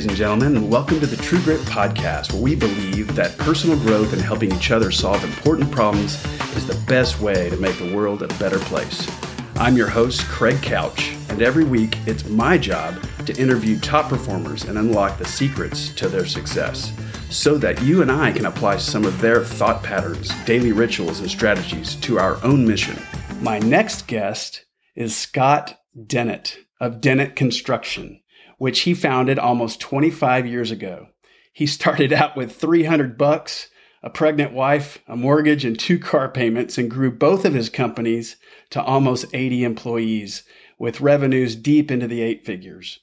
[0.00, 3.78] ladies and gentlemen, and welcome to the True Grit Podcast, where we believe that personal
[3.80, 6.14] growth and helping each other solve important problems
[6.56, 9.06] is the best way to make the world a better place.
[9.56, 14.64] I'm your host, Craig Couch, and every week it's my job to interview top performers
[14.64, 16.94] and unlock the secrets to their success
[17.28, 21.30] so that you and I can apply some of their thought patterns, daily rituals, and
[21.30, 22.98] strategies to our own mission.
[23.42, 28.19] My next guest is Scott Dennett of Dennett Construction,
[28.60, 31.06] which he founded almost 25 years ago.
[31.50, 33.70] He started out with 300 bucks,
[34.02, 38.36] a pregnant wife, a mortgage, and two car payments, and grew both of his companies
[38.68, 40.42] to almost 80 employees
[40.78, 43.00] with revenues deep into the eight figures.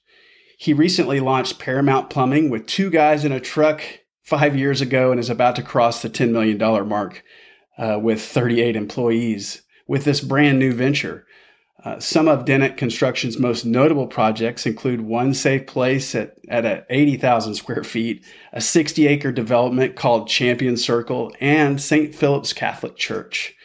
[0.59, 3.81] He recently launched Paramount Plumbing with two guys in a truck
[4.21, 7.23] five years ago and is about to cross the $10 million mark
[7.79, 11.26] uh, with 38 employees with this brand new venture.
[11.88, 17.55] Uh, some of Dennett Construction's most notable projects include One Safe Place at, at 80,000
[17.55, 22.13] square feet, a 60 acre development called Champion Circle, and St.
[22.13, 23.55] Philip's Catholic Church.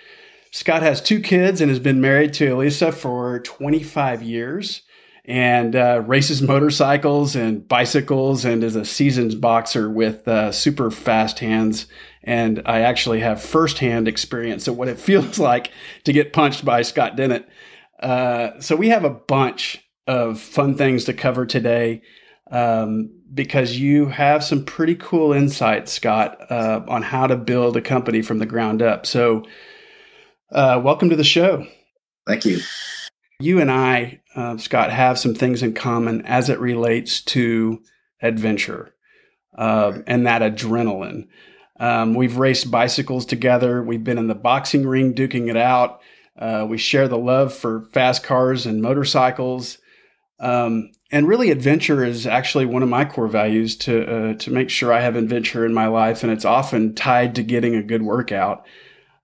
[0.53, 4.83] Scott has two kids and has been married to Elisa for 25 years
[5.25, 11.41] and uh, races motorcycles and bicycles and is a seasoned boxer with uh, super fast
[11.41, 11.87] hands.
[12.23, 15.73] And I actually have firsthand experience of what it feels like
[16.05, 17.49] to get punched by Scott Dennett.
[18.03, 22.03] Uh, so we have a bunch of fun things to cover today
[22.51, 27.81] um, because you have some pretty cool insights, Scott, uh, on how to build a
[27.81, 29.07] company from the ground up.
[29.07, 29.45] So
[30.51, 31.67] uh, welcome to the show.
[32.27, 32.59] Thank you.
[33.41, 37.83] You and I, uh, Scott, have some things in common as it relates to
[38.21, 38.95] adventure
[39.57, 41.29] uh, and that adrenaline.
[41.81, 43.83] Um, we've raced bicycles together.
[43.83, 46.01] We've been in the boxing ring duking it out.
[46.39, 49.79] Uh, we share the love for fast cars and motorcycles.
[50.41, 54.71] Um, and really, adventure is actually one of my core values to uh, to make
[54.71, 58.03] sure I have adventure in my life, and it's often tied to getting a good
[58.03, 58.67] workout.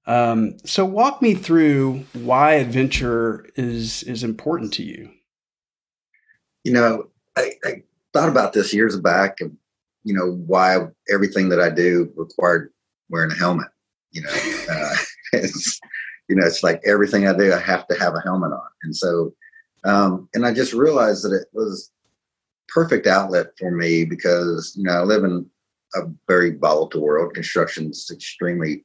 [0.07, 5.11] Um, so walk me through why adventure is is important to you.
[6.65, 9.57] You know, I, I thought about this years back, and
[10.05, 12.73] you know why everything that I do required
[13.09, 13.69] wearing a helmet.
[14.13, 14.95] You know, uh,
[16.29, 18.95] you know it's like everything I do, I have to have a helmet on, and
[18.95, 19.33] so
[19.85, 21.91] um, and I just realized that it was
[22.69, 25.47] perfect outlet for me because you know I live in
[25.95, 27.35] a very volatile world.
[27.35, 28.85] Construction's extremely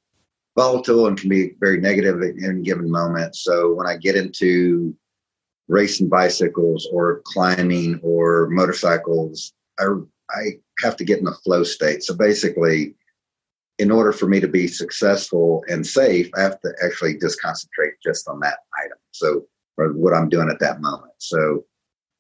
[0.56, 3.36] volatile and can be very negative in any given moment.
[3.36, 4.96] So when I get into
[5.68, 9.86] racing bicycles or climbing or motorcycles, I
[10.32, 10.44] I
[10.82, 12.04] have to get in a flow state.
[12.04, 12.96] So basically,
[13.80, 17.94] in order for me to be successful and safe, I have to actually just concentrate
[18.04, 18.98] just on that item.
[19.12, 19.46] So
[19.78, 21.14] or what I'm doing at that moment.
[21.18, 21.66] So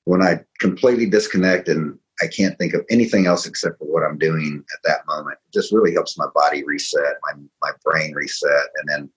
[0.06, 4.18] when I completely disconnect and I can't think of anything else except for what I'm
[4.18, 5.38] doing at that moment.
[5.48, 9.10] It just really helps my body reset, my my brain reset, and then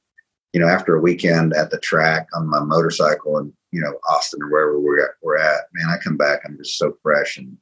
[0.52, 4.42] you know after a weekend at the track on my motorcycle and you know Austin
[4.42, 7.56] or wherever we're at, we're at, man, I come back I'm just so fresh and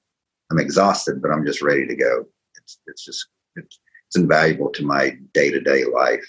[0.51, 2.27] I'm exhausted, but I'm just ready to go.
[2.57, 3.81] It's it's just it's,
[4.15, 6.25] it's invaluable to my day to day life.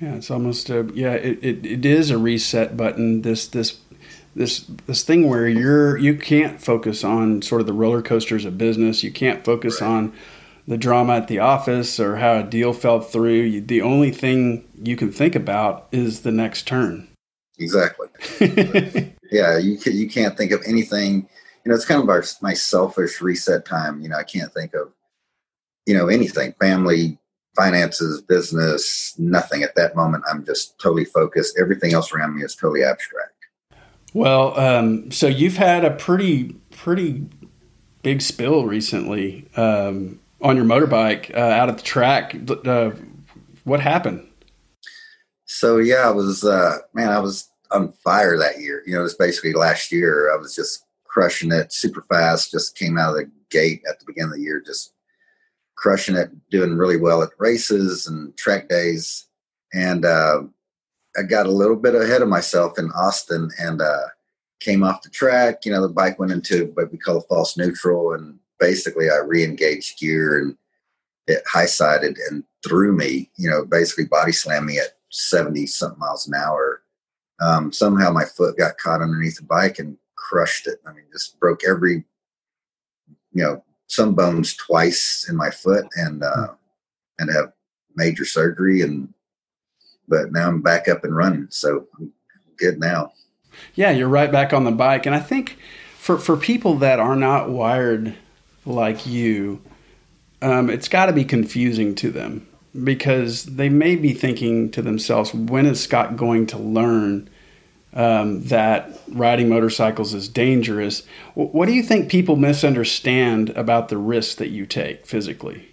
[0.00, 1.12] Yeah, it's almost a yeah.
[1.12, 3.22] It, it, it is a reset button.
[3.22, 3.78] This this
[4.34, 8.58] this this thing where you're you can't focus on sort of the roller coasters of
[8.58, 9.04] business.
[9.04, 9.88] You can't focus right.
[9.88, 10.12] on
[10.66, 13.42] the drama at the office or how a deal fell through.
[13.42, 17.08] You, the only thing you can think about is the next turn.
[17.58, 18.08] Exactly.
[19.30, 21.28] yeah, you you can't think of anything.
[21.64, 24.00] You know, it's kind of our, my selfish reset time.
[24.00, 24.92] You know, I can't think of
[25.86, 27.18] you know anything, family,
[27.56, 30.24] finances, business, nothing at that moment.
[30.30, 31.58] I'm just totally focused.
[31.58, 33.34] Everything else around me is totally abstract.
[34.12, 37.26] Well, um, so you've had a pretty pretty
[38.02, 42.36] big spill recently um, on your motorbike uh, out at the track.
[42.64, 42.90] Uh,
[43.64, 44.26] what happened?
[45.44, 48.82] So yeah, I was uh, man, I was on fire that year.
[48.86, 50.32] You know, it was basically last year.
[50.32, 52.50] I was just crushing it super fast.
[52.50, 54.92] Just came out of the gate at the beginning of the year, just
[55.80, 59.26] crushing it, doing really well at races and track days.
[59.72, 60.42] And uh,
[61.16, 64.08] I got a little bit ahead of myself in Austin and uh,
[64.60, 65.64] came off the track.
[65.64, 69.16] You know, the bike went into what we call a false neutral, and basically I
[69.16, 70.56] re-engaged gear and
[71.26, 73.30] it high sided and threw me.
[73.36, 76.82] You know, basically body slammed me at seventy something miles an hour.
[77.40, 80.78] Um, somehow my foot got caught underneath the bike and crushed it.
[80.86, 82.04] I mean, just broke every,
[83.32, 86.48] you know, some bones twice in my foot and uh,
[87.18, 87.52] and have
[87.96, 89.12] major surgery and
[90.08, 91.46] but now I'm back up and running.
[91.50, 92.12] So I'm
[92.56, 93.12] good now.
[93.74, 95.06] Yeah, you're right back on the bike.
[95.06, 95.56] And I think
[95.96, 98.16] for, for people that are not wired
[98.66, 99.62] like you,
[100.42, 102.46] um, it's got to be confusing to them
[102.82, 107.28] because they may be thinking to themselves, when is Scott going to learn
[107.92, 111.02] um, that riding motorcycles is dangerous?
[111.34, 115.66] what do you think people misunderstand about the risks that you take physically?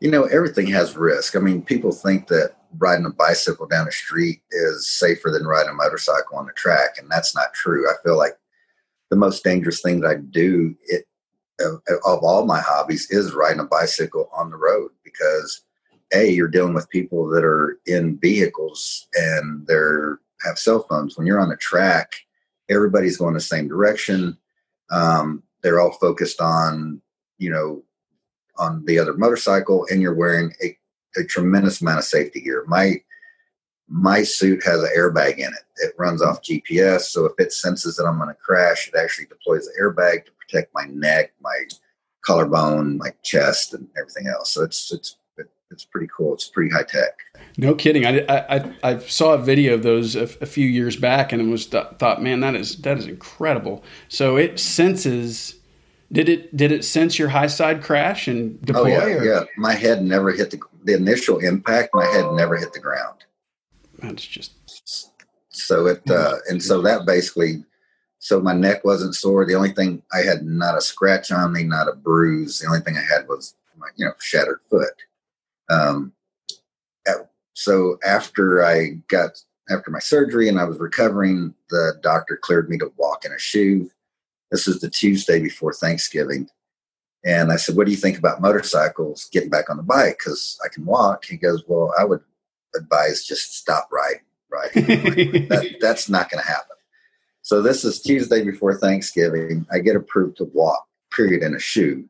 [0.00, 1.36] You know, everything has risk.
[1.36, 5.70] I mean, people think that riding a bicycle down a street is safer than riding
[5.70, 7.88] a motorcycle on the track, and that's not true.
[7.88, 8.34] I feel like
[9.10, 11.04] the most dangerous thing that I do it,
[11.60, 15.62] of, of all my hobbies is riding a bicycle on the road because
[16.12, 21.26] a you're dealing with people that are in vehicles and they're have cell phones when
[21.26, 22.12] you're on the track
[22.68, 24.36] everybody's going the same direction
[24.90, 27.00] um, they're all focused on
[27.38, 27.82] you know
[28.58, 30.76] on the other motorcycle and you're wearing a,
[31.18, 32.94] a tremendous amount of safety gear my
[33.88, 37.96] my suit has an airbag in it it runs off gps so if it senses
[37.96, 41.64] that i'm going to crash it actually deploys the airbag to protect my neck my
[42.22, 45.16] collarbone my chest and everything else so it's it's
[45.70, 46.34] it's pretty cool.
[46.34, 47.18] It's pretty high tech.
[47.56, 48.06] No kidding.
[48.06, 51.46] I, I, I saw a video of those a, a few years back and it
[51.46, 53.84] was th- thought, man, that is that is incredible.
[54.08, 55.56] So it senses.
[56.12, 58.96] Did it did it sense your high side crash and deploy?
[58.96, 59.24] Oh yeah, or?
[59.24, 59.44] yeah.
[59.56, 61.90] My head never hit the the initial impact.
[61.94, 63.24] My head never hit the ground.
[63.98, 64.52] That's just
[65.50, 67.64] so it uh, and so that basically
[68.18, 69.46] so my neck wasn't sore.
[69.46, 72.58] The only thing I had not a scratch on me, not a bruise.
[72.58, 74.94] The only thing I had was my you know shattered foot.
[75.68, 76.12] Um,
[77.60, 82.78] so after I got after my surgery and I was recovering, the doctor cleared me
[82.78, 83.90] to walk in a shoe.
[84.50, 86.48] This is the Tuesday before Thanksgiving.
[87.22, 90.16] And I said, What do you think about motorcycles getting back on the bike?
[90.18, 91.26] Because I can walk.
[91.26, 92.22] He goes, Well, I would
[92.74, 94.22] advise just stop riding.
[94.50, 94.72] Right.
[94.72, 96.76] that, that's not going to happen.
[97.42, 99.66] So this is Tuesday before Thanksgiving.
[99.70, 102.08] I get approved to walk, period, in a shoe.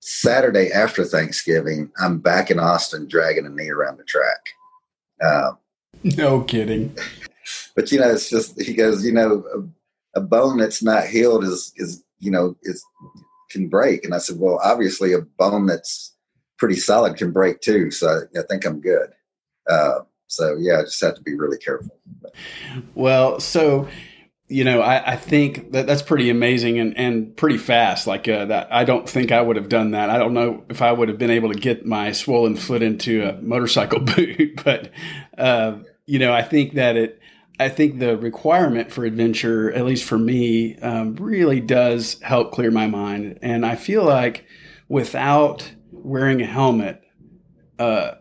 [0.00, 4.40] Saturday after Thanksgiving, I'm back in Austin dragging a knee around the track.
[5.22, 5.58] Um,
[6.02, 6.96] no kidding.
[7.74, 11.42] But you know, it's just he goes, you know, a, a, bone that's not healed
[11.42, 12.84] is is you know is
[13.50, 14.04] can break.
[14.04, 16.14] And I said, well, obviously, a bone that's
[16.58, 17.90] pretty solid can break too.
[17.90, 19.10] So I, I think I'm good.
[19.68, 21.98] Uh, so yeah, I just have to be really careful.
[22.94, 23.88] Well, so
[24.50, 28.08] you know, I, I, think that that's pretty amazing and, and pretty fast.
[28.08, 30.10] Like uh, that, I don't think I would have done that.
[30.10, 33.22] I don't know if I would have been able to get my swollen foot into
[33.22, 34.90] a motorcycle boot, but
[35.38, 37.20] uh, you know, I think that it.
[37.60, 42.70] I think the requirement for adventure, at least for me, um, really does help clear
[42.70, 43.38] my mind.
[43.42, 44.46] And I feel like
[44.88, 47.02] without wearing a helmet,
[47.78, 48.12] uh,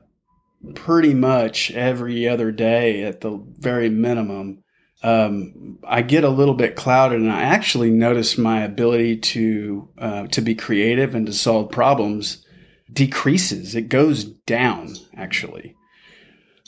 [0.76, 4.62] pretty much every other day at the very minimum
[5.02, 10.28] um, I get a little bit clouded, and I actually notice my ability to uh,
[10.28, 12.46] to be creative and to solve problems
[12.92, 13.76] decreases.
[13.76, 15.76] It goes down actually.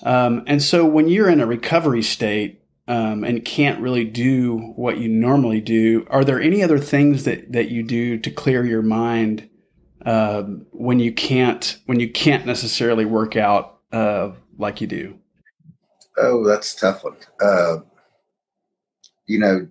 [0.03, 4.97] Um, and so when you're in a recovery state um, and can't really do what
[4.97, 8.81] you normally do, are there any other things that that you do to clear your
[8.81, 9.49] mind
[10.05, 15.17] uh, when you can't when you can't necessarily work out uh, like you do?
[16.17, 17.77] Oh, that's a tough one uh,
[19.31, 19.67] you know,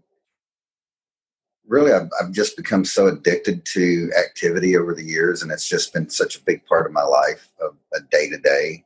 [1.69, 5.93] really, I've, I've, just become so addicted to activity over the years, and it's just
[5.93, 8.85] been such a big part of my life, of a day to day.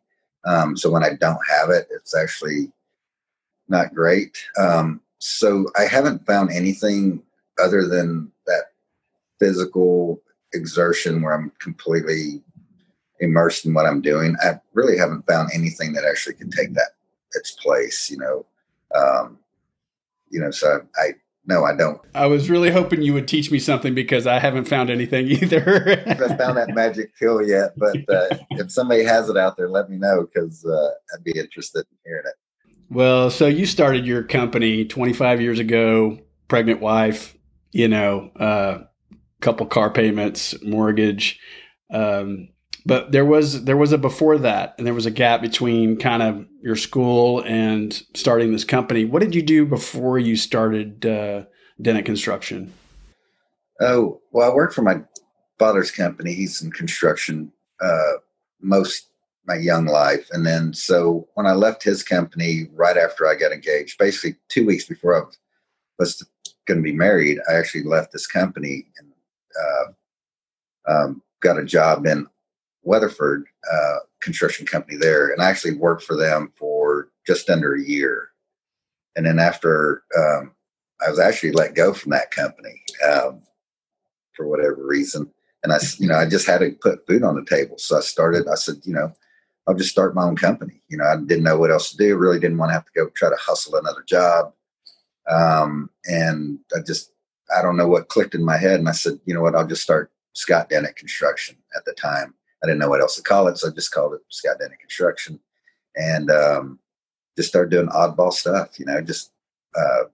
[0.74, 2.72] So when I don't have it, it's actually
[3.68, 4.36] not great.
[4.58, 7.22] Um, so I haven't found anything
[7.62, 8.72] other than that
[9.38, 10.20] physical
[10.52, 12.42] exertion where I'm completely
[13.20, 14.36] immersed in what I'm doing.
[14.42, 16.90] I really haven't found anything that actually can take that
[17.34, 18.10] its place.
[18.10, 18.46] You know,
[18.94, 19.38] um,
[20.34, 21.12] you know, so I,
[21.46, 22.00] no, I don't.
[22.14, 26.04] I was really hoping you would teach me something because I haven't found anything either.
[26.04, 29.68] I haven't found that magic pill yet, but uh, if somebody has it out there,
[29.68, 32.34] let me know because uh, I'd be interested in hearing it.
[32.90, 37.36] Well, so you started your company 25 years ago, pregnant wife,
[37.70, 38.84] you know, a uh,
[39.40, 41.38] couple car payments, mortgage.
[41.90, 42.48] Um,
[42.86, 46.22] but there was there was a before that and there was a gap between kind
[46.22, 49.04] of your school and starting this company.
[49.04, 51.44] What did you do before you started uh,
[51.80, 52.72] dennett construction?
[53.80, 55.02] Oh well i worked for my
[55.58, 56.34] father's company.
[56.34, 58.12] He's in construction uh,
[58.60, 59.08] most
[59.46, 60.28] my young life.
[60.32, 64.66] And then so when i left his company right after i got engaged basically two
[64.66, 65.22] weeks before i
[65.98, 66.26] was
[66.66, 69.12] going to be married i actually left this company and
[69.60, 69.84] uh,
[70.90, 72.26] um, got a job in
[72.84, 77.82] Weatherford uh, construction company there, and I actually worked for them for just under a
[77.82, 78.28] year.
[79.16, 80.52] And then after um,
[81.04, 83.42] I was actually let go from that company, um,
[84.34, 85.30] for whatever reason.
[85.62, 87.76] And I, you know, I just had to put food on the table.
[87.78, 89.12] So I started, I said, you know,
[89.66, 90.82] I'll just start my own company.
[90.88, 92.16] You know, I didn't know what else to do.
[92.16, 94.52] Really didn't want to have to go try to hustle another job.
[95.30, 97.12] Um, and I just,
[97.56, 98.78] I don't know what clicked in my head.
[98.78, 102.34] And I said, you know what, I'll just start Scott Dennett Construction at the time.
[102.64, 103.58] I didn't know what else to call it.
[103.58, 105.38] So I just called it Scott Dennett Construction
[105.96, 106.78] and um,
[107.36, 109.32] just started doing oddball stuff, you know, just
[109.76, 110.04] uh,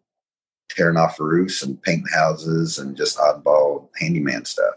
[0.68, 4.74] tearing off roofs and painting houses and just oddball handyman stuff.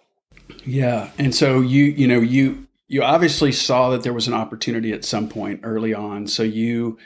[0.63, 1.09] Yeah.
[1.17, 5.03] And so you, you know, you, you obviously saw that there was an opportunity at
[5.03, 6.27] some point early on.
[6.27, 6.99] So you,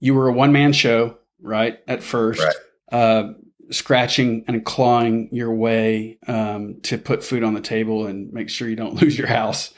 [0.00, 1.80] you were a one man show, right?
[1.86, 2.54] At first, right.
[2.90, 3.32] Uh,
[3.70, 8.68] scratching and clawing your way um, to put food on the table and make sure
[8.68, 9.74] you don't lose your house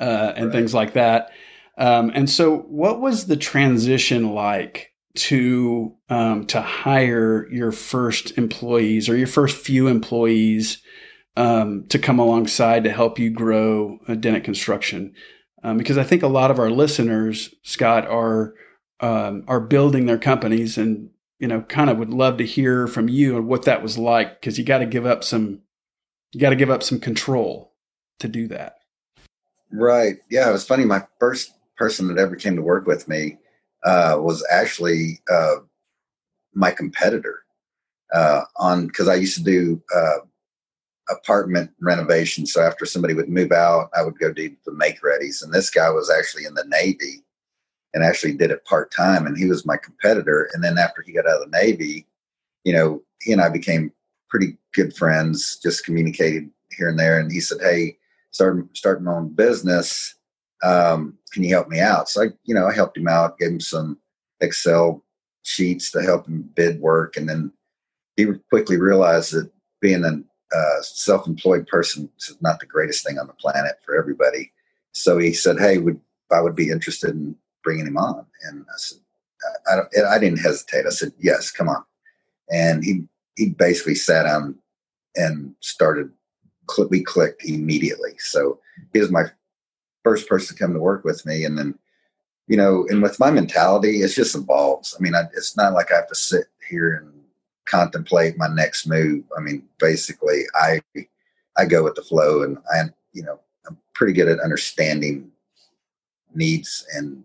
[0.00, 0.52] uh, and right.
[0.52, 1.30] things like that.
[1.78, 9.08] Um, and so, what was the transition like to um, to hire your first employees
[9.08, 10.82] or your first few employees
[11.36, 15.14] um, to come alongside to help you grow a Dennett Construction?
[15.62, 18.54] Um, because I think a lot of our listeners, Scott, are
[19.00, 23.08] um, are building their companies and you know, kind of would love to hear from
[23.08, 25.62] you and what that was like because you got to give up some,
[26.32, 27.74] you got to give up some control
[28.20, 28.74] to do that.
[29.72, 30.16] Right.
[30.30, 30.48] Yeah.
[30.48, 30.84] It was funny.
[30.84, 33.38] My first person that ever came to work with me
[33.84, 35.56] uh, was actually uh,
[36.54, 37.42] my competitor
[38.12, 40.18] uh, on because I used to do uh,
[41.08, 42.46] apartment renovation.
[42.46, 45.42] So after somebody would move out, I would go do the make readies.
[45.42, 47.24] And this guy was actually in the Navy
[47.94, 49.26] and actually did it part time.
[49.26, 50.48] And he was my competitor.
[50.52, 52.06] And then after he got out of the Navy,
[52.64, 53.92] you know, he and I became
[54.28, 57.18] pretty good friends, just communicated here and there.
[57.18, 57.98] And he said, Hey,
[58.30, 60.14] start, starting my own business.
[60.62, 62.08] Um, can you help me out?
[62.08, 63.98] So I, you know, I helped him out, gave him some
[64.40, 65.04] Excel
[65.42, 67.16] sheets to help him bid work.
[67.16, 67.52] And then
[68.16, 73.26] he quickly realized that being a uh, self-employed person is not the greatest thing on
[73.26, 74.52] the planet for everybody.
[74.92, 76.00] So he said, Hey, would
[76.32, 78.26] I would be interested in bringing him on.
[78.42, 78.98] And I said,
[79.66, 80.86] I, I, I didn't hesitate.
[80.86, 81.84] I said, yes, come on.
[82.50, 83.04] And he,
[83.36, 84.56] he basically sat down
[85.16, 86.10] and started,
[86.90, 88.12] we clicked immediately.
[88.18, 88.58] So
[88.92, 89.24] he was my
[90.02, 91.44] first person to come to work with me.
[91.44, 91.78] And then,
[92.46, 94.96] you know, and with my mentality, it's just evolves.
[94.98, 97.12] I mean, I, it's not like I have to sit here and
[97.66, 99.24] contemplate my next move.
[99.36, 100.80] I mean, basically, I
[101.56, 105.30] I go with the flow, and I, you know, I'm pretty good at understanding
[106.34, 107.24] needs and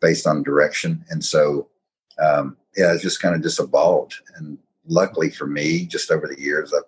[0.00, 1.04] based on direction.
[1.10, 1.68] And so,
[2.18, 4.14] um, yeah, it's just kind of just evolved.
[4.36, 6.82] And luckily for me, just over the years, I've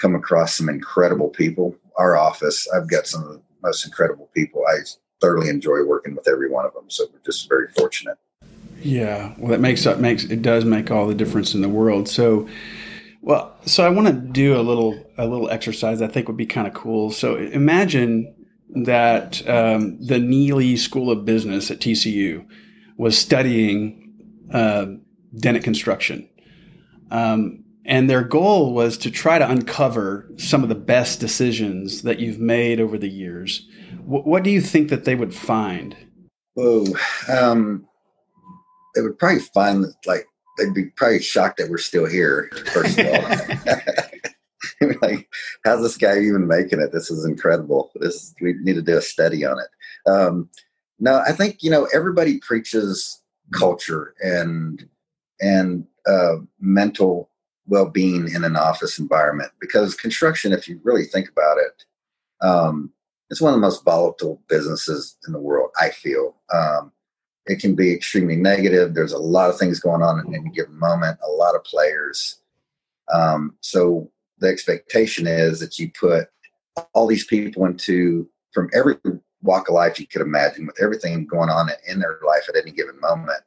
[0.00, 1.76] come across some incredible people.
[1.96, 4.64] Our office, I've got some of the most incredible people.
[4.66, 4.78] I
[5.20, 6.88] thoroughly enjoy working with every one of them.
[6.88, 8.18] So we're just very fortunate.
[8.82, 12.08] Yeah, well, it makes up makes it does make all the difference in the world.
[12.08, 12.48] So,
[13.20, 16.46] well, so I want to do a little a little exercise I think would be
[16.46, 17.10] kind of cool.
[17.10, 18.34] So imagine
[18.84, 22.46] that um, the Neeley School of Business at TCU
[22.96, 24.86] was studying uh,
[25.36, 26.28] Dennett construction.
[27.10, 32.18] Um, and their goal was to try to uncover some of the best decisions that
[32.18, 33.68] you've made over the years.
[34.02, 35.96] W- what do you think that they would find?
[36.58, 36.86] Oh,
[37.28, 37.86] um,
[38.94, 40.26] they would probably find that, like,
[40.58, 43.70] they'd be probably shocked that we're still here, first of all.
[45.02, 45.28] like,
[45.64, 46.92] how's this guy even making it?
[46.92, 47.90] This is incredible.
[47.96, 50.10] This we need to do a study on it.
[50.10, 50.48] Um,
[50.98, 53.20] no, I think you know everybody preaches
[53.52, 54.86] culture and
[55.40, 57.29] and uh, mental
[57.70, 61.84] well-being in an office environment because construction, if you really think about it,
[62.42, 62.92] um,
[63.30, 65.70] it's one of the most volatile businesses in the world.
[65.80, 66.92] I feel um,
[67.46, 68.92] it can be extremely negative.
[68.92, 71.18] There's a lot of things going on at any given moment.
[71.26, 72.40] A lot of players.
[73.12, 76.28] Um, so the expectation is that you put
[76.92, 78.96] all these people into from every
[79.42, 82.72] walk of life you could imagine with everything going on in their life at any
[82.72, 83.42] given moment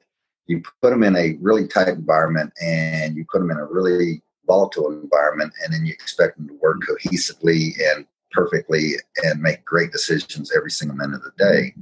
[0.47, 4.21] you put them in a really tight environment and you put them in a really
[4.45, 9.91] volatile environment and then you expect them to work cohesively and perfectly and make great
[9.91, 11.73] decisions every single minute of the day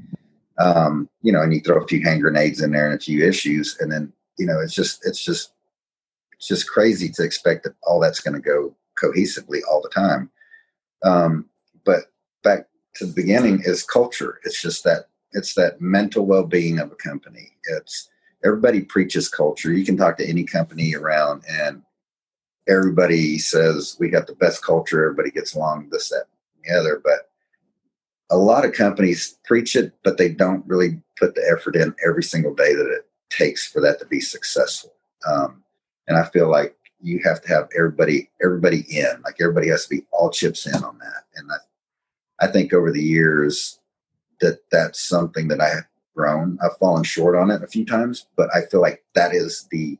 [0.59, 3.25] um, you know and you throw a few hand grenades in there and a few
[3.25, 5.53] issues and then you know it's just it's just
[6.41, 10.31] it's just crazy to expect that all that's going to go cohesively all the time.
[11.03, 11.45] Um,
[11.85, 12.05] but
[12.43, 12.65] back
[12.95, 14.39] to the beginning is culture.
[14.43, 17.51] It's just that it's that mental well-being of a company.
[17.77, 18.09] It's
[18.43, 19.71] everybody preaches culture.
[19.71, 21.81] You can talk to any company around and
[22.67, 27.01] everybody says we got the best culture, everybody gets along, this, that, and the other.
[27.03, 27.29] But
[28.29, 32.23] a lot of companies preach it, but they don't really put the effort in every
[32.23, 34.93] single day that it takes for that to be successful.
[35.27, 35.63] Um,
[36.07, 39.89] and I feel like you have to have everybody everybody in like everybody has to
[39.89, 43.79] be all chips in on that and i, I think over the years
[44.39, 45.71] that that's something that i
[46.15, 49.67] grown i've fallen short on it a few times but i feel like that is
[49.71, 49.97] the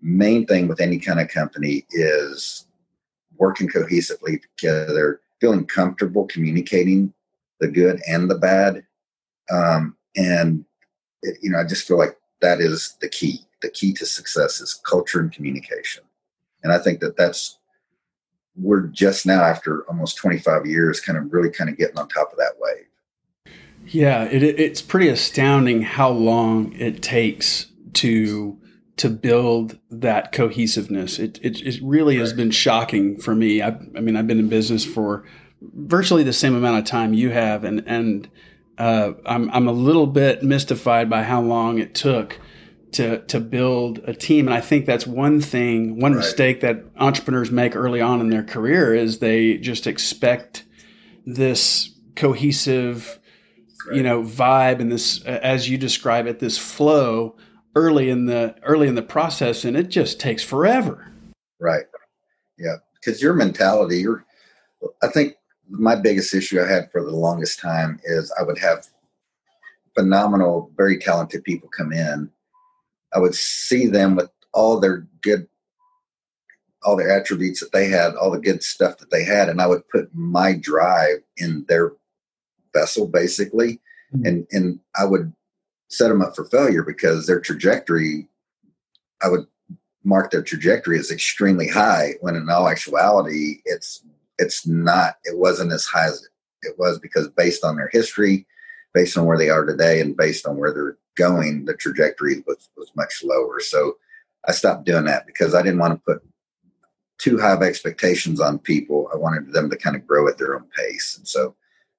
[0.00, 2.66] main thing with any kind of company is
[3.38, 7.12] working cohesively together feeling comfortable communicating
[7.60, 8.84] the good and the bad
[9.50, 10.64] um, and
[11.22, 14.60] it, you know i just feel like that is the key the key to success
[14.60, 16.02] is culture and communication
[16.66, 17.60] and I think that that's
[18.56, 22.32] we're just now after almost 25 years, kind of really kind of getting on top
[22.32, 22.86] of that wave.
[23.86, 28.58] Yeah, it, it's pretty astounding how long it takes to
[28.96, 31.18] to build that cohesiveness.
[31.18, 33.62] It it, it really has been shocking for me.
[33.62, 35.24] I, I mean, I've been in business for
[35.60, 38.28] virtually the same amount of time you have, and and
[38.78, 42.38] uh, I'm I'm a little bit mystified by how long it took
[42.92, 44.46] to to build a team.
[44.48, 46.18] And I think that's one thing, one right.
[46.18, 50.64] mistake that entrepreneurs make early on in their career is they just expect
[51.24, 53.18] this cohesive,
[53.86, 53.96] right.
[53.96, 57.36] you know, vibe and this, as you describe it, this flow
[57.74, 61.10] early in the early in the process, and it just takes forever.
[61.60, 61.84] Right.
[62.58, 64.24] Yeah, because your mentality, your,
[65.02, 65.34] I think
[65.68, 68.86] my biggest issue I had for the longest time is I would have
[69.94, 72.30] phenomenal, very talented people come in
[73.16, 75.48] I would see them with all their good,
[76.82, 79.66] all their attributes that they had, all the good stuff that they had, and I
[79.66, 81.92] would put my drive in their
[82.78, 83.80] vessel, basically,
[84.14, 84.26] mm-hmm.
[84.26, 85.32] and and I would
[85.88, 88.28] set them up for failure because their trajectory,
[89.22, 89.46] I would
[90.04, 94.04] mark their trajectory as extremely high when in all actuality it's
[94.38, 96.28] it's not it wasn't as high as
[96.62, 98.46] it was because based on their history
[98.96, 102.70] based on where they are today and based on where they're going, the trajectory was,
[102.78, 103.60] was much lower.
[103.60, 103.98] So
[104.48, 106.22] I stopped doing that because I didn't want to put
[107.18, 109.10] too high of expectations on people.
[109.12, 111.14] I wanted them to kind of grow at their own pace.
[111.18, 111.54] And so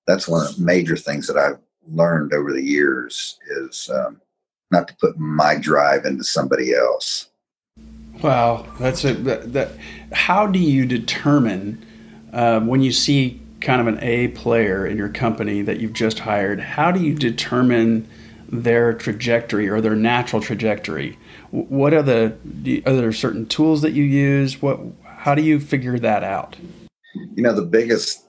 [0.07, 4.21] that's one of the major things that I've learned over the years is um,
[4.71, 7.29] not to put my drive into somebody else.
[8.21, 9.53] Wow, that's a that.
[9.53, 9.71] that
[10.11, 11.85] how do you determine
[12.33, 16.19] um, when you see kind of an A player in your company that you've just
[16.19, 16.59] hired?
[16.59, 18.07] How do you determine
[18.49, 21.19] their trajectory or their natural trajectory?
[21.51, 22.35] What are the
[22.85, 24.61] are there certain tools that you use?
[24.61, 26.55] What how do you figure that out?
[27.35, 28.25] You know, the biggest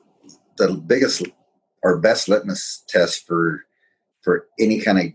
[0.59, 1.23] the biggest
[1.83, 3.65] or best litmus test for
[4.23, 5.07] for any kind of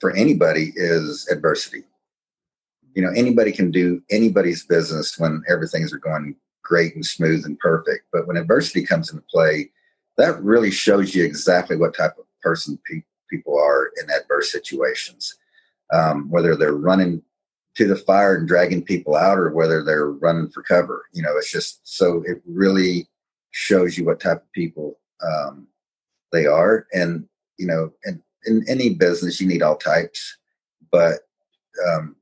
[0.00, 1.84] for anybody is adversity.
[2.94, 7.58] You know, anybody can do anybody's business when everything's are going great and smooth and
[7.58, 8.06] perfect.
[8.12, 9.70] But when adversity comes into play,
[10.16, 15.36] that really shows you exactly what type of person pe- people are in adverse situations.
[15.92, 17.22] Um, whether they're running
[17.76, 21.06] to the fire and dragging people out or whether they're running for cover.
[21.12, 23.08] You know, it's just so it really
[23.50, 25.66] shows you what type of people um,
[26.32, 26.86] they are.
[26.92, 27.26] And,
[27.58, 30.36] you know, in, in any business, you need all types.
[30.90, 31.20] But
[31.88, 32.16] um,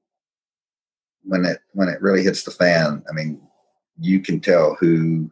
[1.22, 3.40] when it when it really hits the fan, I mean,
[4.00, 5.30] you can tell who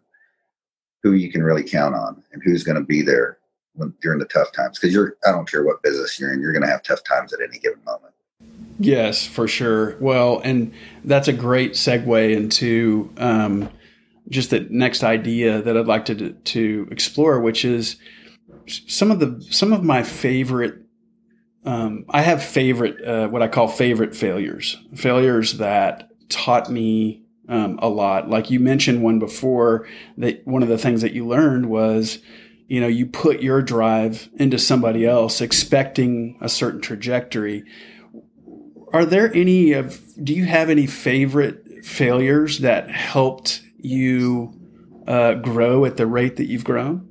[1.02, 3.38] who you can really count on and who's going to be there
[3.74, 6.52] when, during the tough times because you're i don't care what business you're in you're
[6.52, 8.12] going to have tough times at any given moment
[8.78, 10.72] yes for sure well and
[11.04, 13.70] that's a great segue into um,
[14.28, 17.96] just the next idea that i'd like to to explore which is
[18.66, 20.82] some of the some of my favorite
[21.64, 24.78] um, i have favorite uh, what i call favorite failures.
[24.94, 28.28] Failures that taught me um, a lot.
[28.28, 29.86] Like you mentioned one before
[30.18, 32.18] that one of the things that you learned was
[32.68, 37.64] you know you put your drive into somebody else expecting a certain trajectory.
[38.92, 44.52] Are there any of do you have any favorite failures that helped you
[45.06, 47.08] uh, grow at the rate that you've grown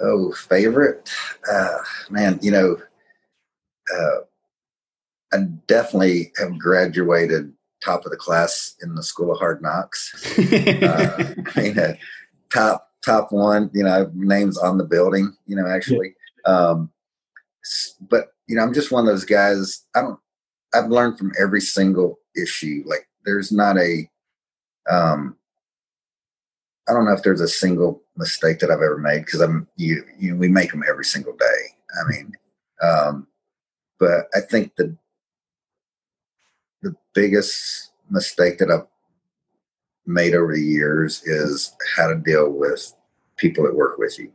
[0.00, 1.10] oh favorite
[1.50, 1.78] uh,
[2.10, 2.76] man you know
[3.94, 4.18] uh,
[5.32, 11.34] i definitely have graduated top of the class in the school of hard knocks uh,
[11.54, 11.94] i mean uh,
[12.52, 16.14] top top one, you know, names on the building, you know, actually.
[16.44, 16.90] Um,
[18.10, 19.86] but, you know, I'm just one of those guys.
[19.94, 20.18] I don't,
[20.74, 22.82] I've learned from every single issue.
[22.84, 24.10] Like there's not a,
[24.90, 25.36] um,
[26.88, 30.04] I don't know if there's a single mistake that I've ever made because I'm, you,
[30.18, 31.44] you we make them every single day.
[32.00, 32.32] I mean,
[32.82, 33.26] um,
[33.98, 34.96] but I think the,
[36.82, 38.86] the biggest mistake that I've
[40.06, 42.94] made over the years is how to deal with
[43.36, 44.30] people that work with you.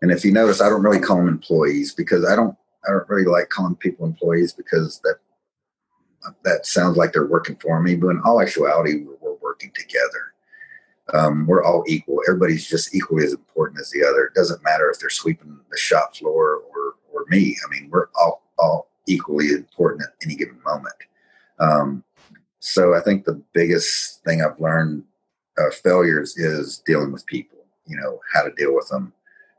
[0.00, 3.08] And if you notice, I don't really call them employees because I don't I don't
[3.08, 5.16] really like calling people employees because that
[6.44, 9.04] that sounds like they're working for me, but in all actuality,
[9.54, 10.32] working together.
[11.12, 12.20] Um, we're all equal.
[12.26, 14.24] Everybody's just equally as important as the other.
[14.24, 17.56] It doesn't matter if they're sweeping the shop floor or or me.
[17.64, 20.94] I mean, we're all all equally important at any given moment.
[21.60, 22.04] Um,
[22.58, 25.04] so I think the biggest thing I've learned
[25.58, 27.58] uh, failures is dealing with people.
[27.86, 29.12] You know how to deal with them.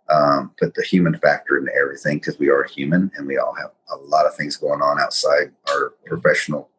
[0.09, 3.71] Um, put the human factor into everything because we are human and we all have
[3.91, 6.69] a lot of things going on outside our professional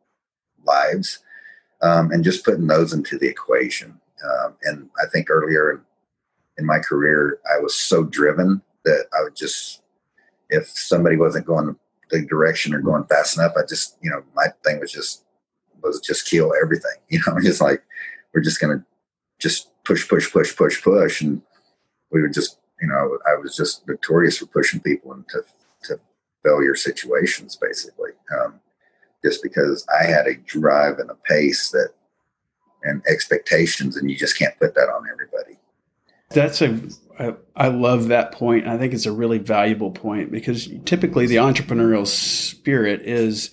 [0.64, 1.20] lives,
[1.82, 4.00] um, and just putting those into the equation.
[4.24, 5.82] Um, and I think earlier
[6.58, 9.82] in, my career, I was so driven that I would just,
[10.48, 11.76] if somebody wasn't going
[12.10, 15.24] the direction or going fast enough, I just, you know, my thing was just
[15.82, 16.92] was just kill everything.
[17.08, 17.82] You know, just like
[18.34, 18.84] we're just gonna
[19.38, 21.42] just push, push, push, push, push, and
[22.10, 25.44] we would just, you know, I was just notorious for pushing people into
[25.84, 26.00] to
[26.44, 28.60] failure situations, basically, um,
[29.26, 31.90] just because I had a drive and a pace that
[32.84, 35.58] and expectations, and you just can't put that on everybody.
[36.30, 36.80] That's a
[37.18, 38.66] I, I love that point.
[38.68, 43.50] I think it's a really valuable point because typically the entrepreneurial spirit is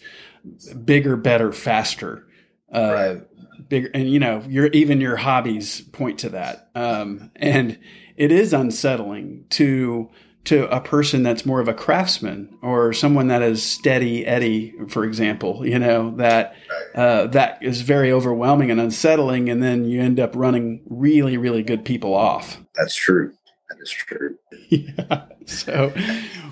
[0.86, 2.27] bigger, better, faster.
[2.73, 3.69] Uh, right.
[3.69, 6.69] Bigger, and you know, your even your hobbies point to that.
[6.75, 7.79] Um, and
[8.15, 10.12] it is unsettling to
[10.45, 15.06] to a person that's more of a craftsman or someone that is steady Eddie, for
[15.06, 16.56] example, you know, that
[16.95, 21.63] uh, that is very overwhelming and unsettling, and then you end up running really, really
[21.63, 22.60] good people off.
[22.75, 23.34] That's true.
[23.69, 24.38] That is true.
[24.69, 25.25] yeah.
[25.45, 25.93] So,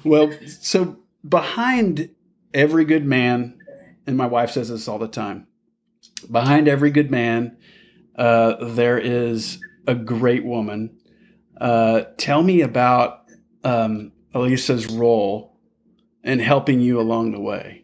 [0.04, 2.10] well, so behind
[2.54, 3.60] every good man,
[4.08, 5.48] and my wife says this all the time,
[6.30, 7.58] behind every good man,
[8.16, 10.98] uh, there is a great woman.
[11.60, 13.21] Uh, tell me about
[13.64, 15.58] um, Elisa's role
[16.24, 17.84] in helping you along the way?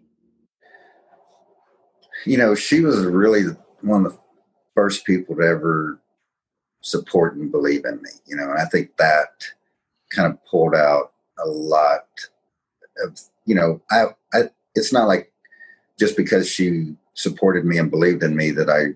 [2.25, 3.43] You know, she was really
[3.81, 4.19] one of the
[4.75, 5.99] first people to ever
[6.81, 9.45] support and believe in me, you know, and I think that
[10.09, 11.13] kind of pulled out
[11.43, 12.07] a lot
[13.03, 15.31] of, you know, I, I, it's not like
[15.99, 18.95] just because she supported me and believed in me that I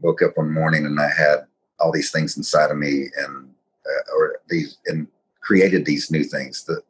[0.00, 1.46] woke up one morning and I had
[1.80, 3.50] all these things inside of me and,
[3.86, 5.06] uh, or these, and
[5.48, 6.64] created these new things.
[6.64, 6.82] The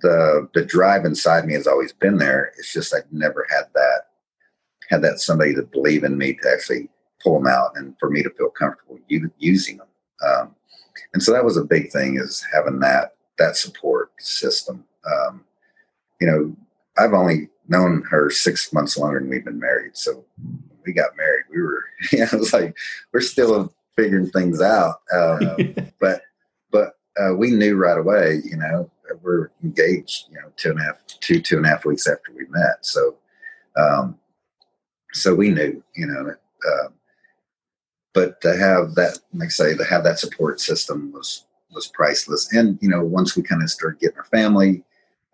[0.00, 2.52] the the drive inside me has always been there.
[2.56, 4.00] It's just I've never had that
[4.88, 6.88] had that somebody to believe in me to actually
[7.22, 8.98] pull them out and for me to feel comfortable
[9.38, 9.86] using them.
[10.26, 10.54] Um,
[11.12, 14.84] and so that was a big thing is having that that support system.
[15.04, 15.44] Um,
[16.18, 16.56] you know,
[16.98, 19.96] I've only known her six months longer than we've been married.
[19.96, 20.24] So
[20.84, 21.44] we got married.
[21.50, 22.74] We were, you know, it was like
[23.12, 25.02] we're still figuring things out.
[25.12, 25.56] Uh,
[26.00, 26.22] but but
[27.18, 28.90] uh, we knew right away, you know,
[29.22, 32.32] we're engaged, you know, two and a half, two, two and a half weeks after
[32.32, 32.84] we met.
[32.84, 33.16] So,
[33.76, 34.18] um,
[35.12, 36.88] so we knew, you know, uh,
[38.12, 42.52] but to have that, like I say, to have that support system was, was priceless.
[42.52, 44.84] And, you know, once we kind of started getting our family,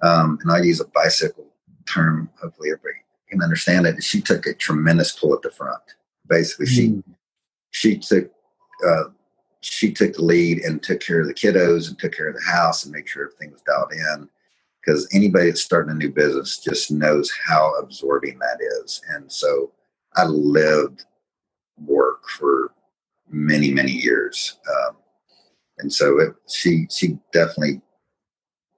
[0.03, 1.47] um, and I use a bicycle
[1.87, 4.03] term, hopefully everybody can understand it.
[4.03, 5.83] She took a tremendous pull at the front.
[6.29, 7.03] Basically, mm.
[7.71, 8.31] she, she took,
[8.87, 9.05] uh,
[9.61, 12.51] she took the lead and took care of the kiddos and took care of the
[12.51, 14.29] house and make sure everything was dialed in.
[14.85, 19.01] Because anybody that's starting a new business just knows how absorbing that is.
[19.09, 19.73] And so
[20.15, 21.05] I lived
[21.85, 22.73] work for
[23.29, 24.59] many, many years.
[24.71, 24.97] Um,
[25.79, 27.83] and so it, she she definitely,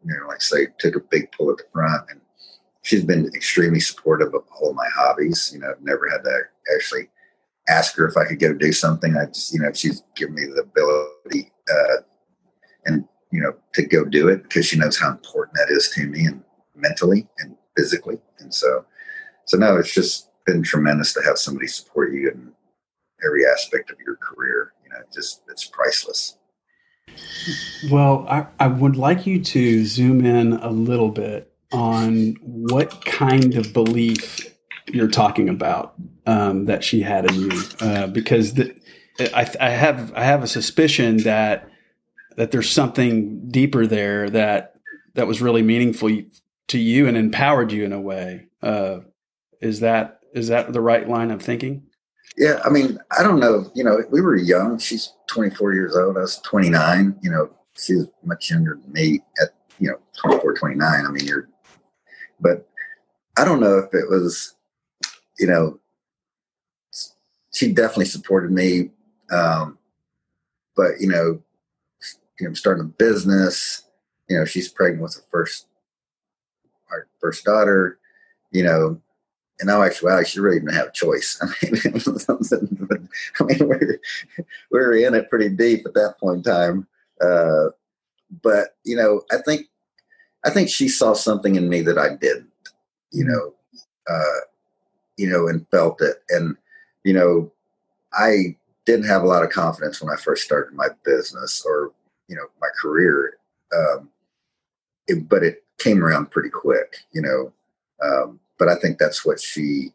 [0.04, 2.10] you know, like I say, took a big pull at the front.
[2.10, 2.20] And
[2.82, 5.50] she's been extremely supportive of all of my hobbies.
[5.52, 6.40] You know, I've never had to
[6.74, 7.10] actually
[7.68, 9.16] ask her if I could go do something.
[9.16, 12.02] I just, you know, she's given me the ability uh,
[12.86, 16.06] and, you know, to go do it because she knows how important that is to
[16.06, 16.42] me and
[16.74, 18.18] mentally and physically.
[18.38, 18.84] And so,
[19.46, 22.52] so no, it's just been tremendous to have somebody support you in
[23.24, 24.72] every aspect of your career.
[24.84, 26.36] You know, just it's priceless.
[27.90, 33.56] Well, I, I would like you to zoom in a little bit on what kind
[33.56, 34.54] of belief
[34.94, 35.94] you're talking about
[36.26, 38.74] um, that she had in you, uh, because the,
[39.34, 41.68] I, I, have I have a suspicion that
[42.36, 44.76] that there's something deeper there that
[45.14, 46.10] that was really meaningful
[46.68, 48.46] to you and empowered you in a way.
[48.62, 49.00] Uh,
[49.60, 51.82] is that is that the right line of thinking?
[52.36, 53.70] Yeah, I mean, I don't know.
[53.74, 54.78] You know, we were young.
[54.78, 56.16] She's 24 years old.
[56.16, 57.18] I was 29.
[57.22, 59.48] You know, she's much younger than me at
[59.78, 61.06] you know 24, 29.
[61.06, 61.48] I mean, you're,
[62.40, 62.68] but
[63.36, 64.54] I don't know if it was
[65.38, 65.78] you know,
[67.52, 68.90] she definitely supported me.
[69.30, 69.78] Um,
[70.76, 71.40] but you know,
[72.40, 73.84] you know, starting a business,
[74.28, 75.66] you know, she's pregnant with her first,
[76.90, 77.98] our first daughter,
[78.52, 79.00] you know,
[79.60, 81.38] in all actuality, she really didn't have a choice.
[81.42, 83.08] I mean,
[83.40, 84.00] I mean, we're
[84.70, 86.86] we're in it pretty deep at that point in time.
[87.20, 87.70] Uh,
[88.42, 89.66] but you know, I think
[90.44, 92.50] I think she saw something in me that I didn't.
[93.10, 93.54] You know,
[94.08, 94.40] uh,
[95.18, 96.22] you know, and felt it.
[96.30, 96.56] And
[97.04, 97.52] you know,
[98.14, 101.92] I didn't have a lot of confidence when I first started my business or
[102.28, 103.34] you know my career.
[103.76, 104.08] Um,
[105.06, 106.96] it, but it came around pretty quick.
[107.12, 107.52] You know.
[108.02, 109.92] Um, but I think that's what she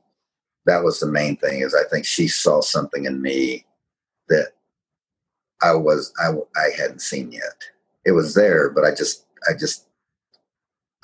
[0.65, 3.65] that was the main thing is I think she saw something in me
[4.29, 4.53] that
[5.61, 7.63] I was I I hadn't seen yet.
[8.05, 9.87] It was there, but I just I just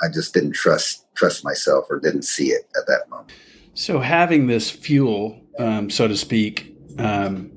[0.02, 3.32] I just didn't trust trust myself or didn't see it at that moment.
[3.80, 7.50] So having this fuel, um, so to speak, um,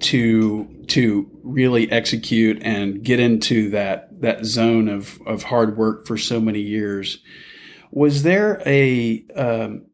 [0.00, 6.16] to to really execute and get into that that zone of of hard work for
[6.16, 7.18] so many years
[7.90, 9.84] was there a um,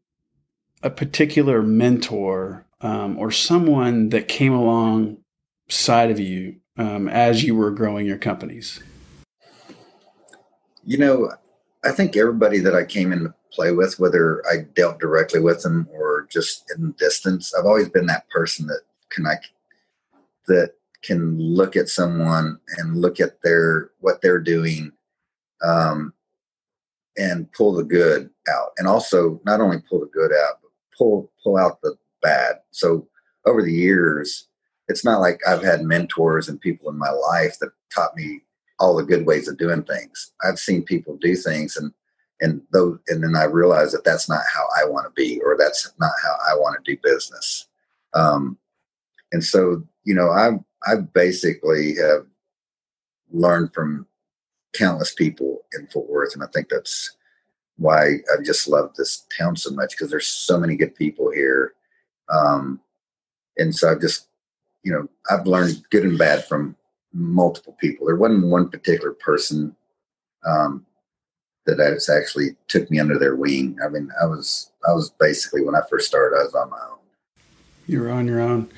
[0.81, 7.71] a particular mentor um, or someone that came alongside of you um, as you were
[7.71, 8.81] growing your companies?
[10.85, 11.31] You know,
[11.83, 15.87] I think everybody that I came into play with, whether I dealt directly with them
[15.91, 19.35] or just in distance, I've always been that person that can I
[20.47, 24.91] that can look at someone and look at their what they're doing
[25.63, 26.13] um,
[27.17, 28.71] and pull the good out.
[28.77, 32.57] And also not only pull the good out but pull pull out the bad.
[32.71, 33.07] So
[33.45, 34.47] over the years
[34.87, 38.41] it's not like i've had mentors and people in my life that taught me
[38.81, 40.31] all the good ways of doing things.
[40.43, 41.93] I've seen people do things and
[42.41, 45.55] and those and then i realized that that's not how i want to be or
[45.57, 47.67] that's not how i want to do business
[48.13, 48.57] um,
[49.31, 50.51] and so you know i
[50.91, 52.25] i basically have
[53.31, 54.05] learned from
[54.73, 57.15] countless people in Fort Worth, and I think that's
[57.77, 61.73] why I just love this town so much because there's so many good people here,
[62.29, 62.79] um,
[63.57, 64.27] and so I've just
[64.83, 66.75] you know I've learned good and bad from
[67.13, 68.07] multiple people.
[68.07, 69.75] There wasn't one particular person
[70.45, 70.85] um,
[71.65, 73.77] that actually took me under their wing.
[73.85, 76.79] I mean, I was I was basically when I first started, I was on my
[76.91, 76.97] own.
[77.87, 78.69] You were on your own.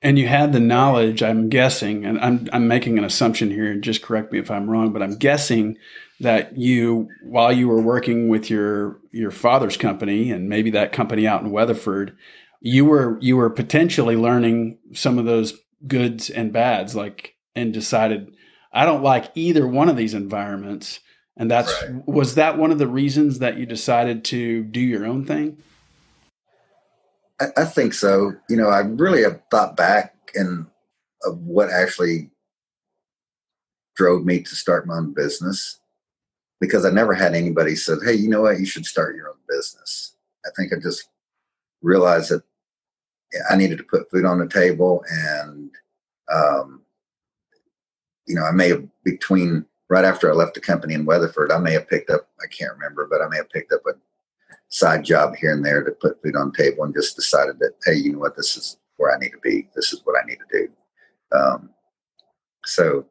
[0.00, 3.82] And you had the knowledge, I'm guessing, and I'm, I'm making an assumption here, and
[3.82, 5.76] just correct me if I'm wrong, but I'm guessing
[6.20, 11.26] that you, while you were working with your your father's company and maybe that company
[11.26, 12.16] out in Weatherford,
[12.60, 18.32] you were you were potentially learning some of those goods and bads, like and decided
[18.72, 21.00] I don't like either one of these environments.
[21.38, 22.06] And that's right.
[22.06, 25.56] was that one of the reasons that you decided to do your own thing?
[27.40, 28.32] I, I think so.
[28.48, 30.66] You know, I really have thought back and
[31.22, 32.30] of what actually
[33.96, 35.80] drove me to start my own business
[36.60, 38.58] because I never had anybody said, "Hey, you know what?
[38.58, 41.08] You should start your own business." I think I just
[41.82, 42.42] realized that
[43.50, 45.70] I needed to put food on the table, and
[46.32, 46.82] um,
[48.26, 51.58] you know, I may have between right after I left the company in Weatherford, I
[51.58, 52.28] may have picked up.
[52.40, 53.92] I can't remember, but I may have picked up a
[54.68, 57.72] side job here and there to put food on the table and just decided that,
[57.84, 59.68] hey, you know what, this is where I need to be.
[59.74, 61.36] This is what I need to do.
[61.36, 61.70] Um,
[62.64, 63.06] so,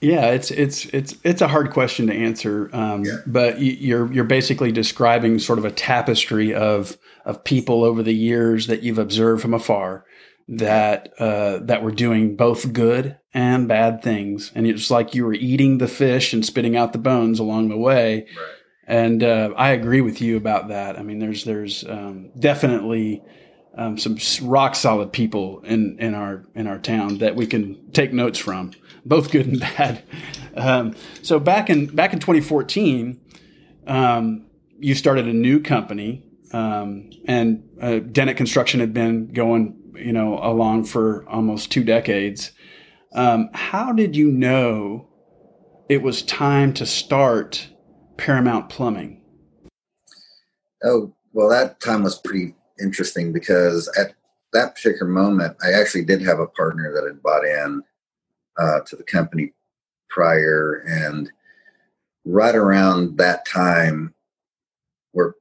[0.00, 3.16] yeah, it's it's it's it's a hard question to answer, um, yeah.
[3.26, 8.68] but you're you're basically describing sort of a tapestry of of people over the years
[8.68, 10.04] that you've observed from afar
[10.48, 15.34] that uh, that were doing both good and bad things, and it's like you were
[15.34, 18.26] eating the fish and spitting out the bones along the way.
[18.36, 18.54] Right
[18.88, 20.98] and uh, I agree with you about that.
[20.98, 23.22] I mean, there's there's um, definitely
[23.76, 24.16] um, some
[24.48, 28.72] rock solid people in, in our in our town that we can take notes from,
[29.04, 30.02] both good and bad.
[30.56, 33.20] Um, so back in back in 2014,
[33.86, 34.46] um,
[34.80, 40.38] you started a new company, um, and uh, Dennett Construction had been going you know
[40.42, 42.52] along for almost two decades.
[43.14, 45.08] Um, how did you know
[45.88, 47.68] it was time to start?
[48.18, 49.22] Paramount Plumbing?
[50.84, 54.14] Oh, well, that time was pretty interesting because at
[54.52, 57.82] that particular moment, I actually did have a partner that had bought in
[58.58, 59.52] uh, to the company
[60.10, 60.84] prior.
[60.86, 61.30] And
[62.24, 64.14] right around that time,
[65.12, 65.34] where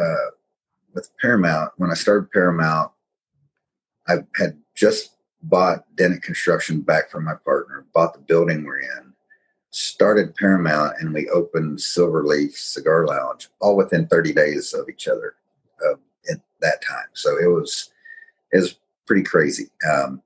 [0.00, 0.30] uh,
[0.94, 2.92] with Paramount, when I started Paramount,
[4.08, 9.12] I had just bought Dennett Construction back from my partner, bought the building we're in
[9.72, 15.34] started Paramount and we opened Silverleaf Cigar Lounge all within 30 days of each other
[15.84, 15.94] uh,
[16.30, 17.06] at that time.
[17.14, 17.90] So it was
[18.52, 19.70] it was pretty crazy.
[19.90, 20.22] Um,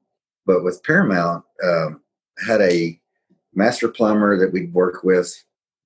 [0.47, 2.01] but with Paramount, um,
[2.45, 3.01] had a
[3.55, 5.45] master plumber that we'd worked with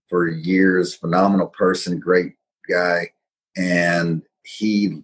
[0.09, 2.35] for years, phenomenal person, great
[2.69, 3.11] guy,
[3.57, 5.03] and he,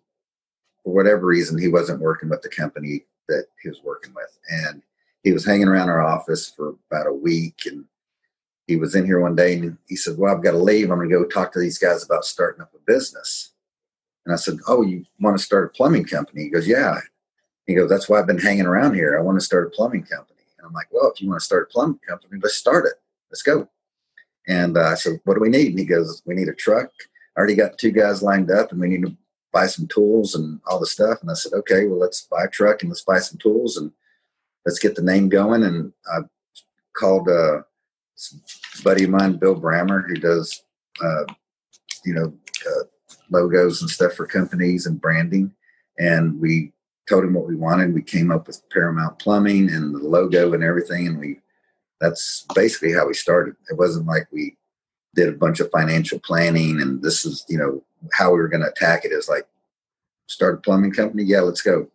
[0.87, 4.83] for whatever reason, he wasn't working with the company that he was working with, and
[5.25, 7.85] he was hanging around our office for about a week, and
[8.68, 10.88] he was in here one day and he said, "Well, I've got to leave.
[10.92, 13.51] I'm going to go talk to these guys about starting up a business."
[14.25, 17.01] And I said, "Oh, you want to start a plumbing company?" He goes, "Yeah."
[17.66, 19.18] He goes, "That's why I've been hanging around here.
[19.18, 21.44] I want to start a plumbing company." And I'm like, "Well, if you want to
[21.44, 22.94] start a plumbing company, let's start it.
[23.33, 23.68] Let's go."
[24.46, 26.92] And uh, I said, "What do we need?" And he goes, "We need a truck.
[27.37, 29.16] I already got two guys lined up, and we need to
[29.57, 32.55] buy some tools and all the stuff." And I said, "Okay, well, let's buy a
[32.59, 33.90] truck and let's buy some tools and
[34.64, 36.19] let's get the name going." And I
[37.01, 40.49] called uh, a buddy of mine, Bill Brammer, who does,
[41.03, 41.25] uh,
[42.05, 42.29] you know,
[42.71, 42.85] uh,
[43.31, 45.53] logos and stuff for companies and branding,
[45.99, 46.73] and we
[47.09, 47.95] told him what we wanted.
[47.95, 51.40] We came up with Paramount Plumbing and the logo and everything, and we
[52.01, 53.55] that's basically how we started.
[53.71, 54.57] It wasn't like we
[55.16, 58.62] did a bunch of financial planning and this is you know how we were going
[58.62, 59.48] to attack it is like
[60.26, 61.24] start a plumbing company?
[61.24, 61.88] Yeah let's go.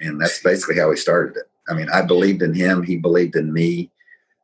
[0.00, 1.48] And that's basically how we started it.
[1.68, 2.82] I mean i believed in him.
[2.82, 3.90] He believed in me.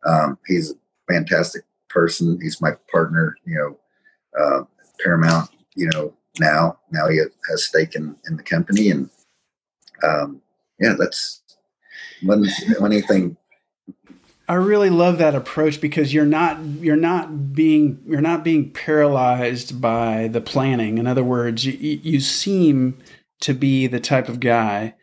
[0.04, 0.74] Um, he's a
[1.12, 2.38] fantastic person.
[2.40, 3.78] He's my partner you know
[4.40, 4.64] uh,
[5.02, 7.18] paramount you know now now he
[7.50, 8.90] has stake in, in the company.
[8.90, 9.10] And
[10.02, 10.40] um,
[10.78, 11.42] yeah that's
[12.22, 12.46] when
[12.78, 13.36] when anything
[14.48, 19.80] I really love that approach because you're not you're not being you're not being paralyzed
[19.80, 20.98] by the planning.
[20.98, 22.98] In other words, you, you seem
[23.40, 24.94] to be the type of guy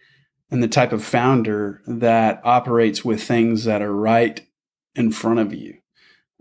[0.51, 4.45] and the type of founder that operates with things that are right
[4.95, 5.77] in front of you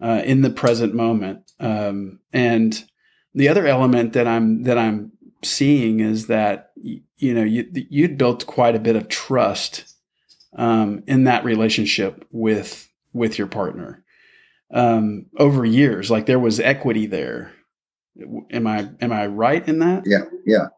[0.03, 1.53] uh, in the present moment.
[1.61, 2.85] Um, and
[3.35, 8.47] the other element that I'm that I'm seeing is that you know you you'd built
[8.47, 9.95] quite a bit of trust
[10.57, 14.05] um, in that relationship with with your partner
[14.73, 16.11] um, over years.
[16.11, 17.53] Like there was equity there.
[18.51, 20.03] Am I am I right in that?
[20.07, 20.69] Yeah, yeah,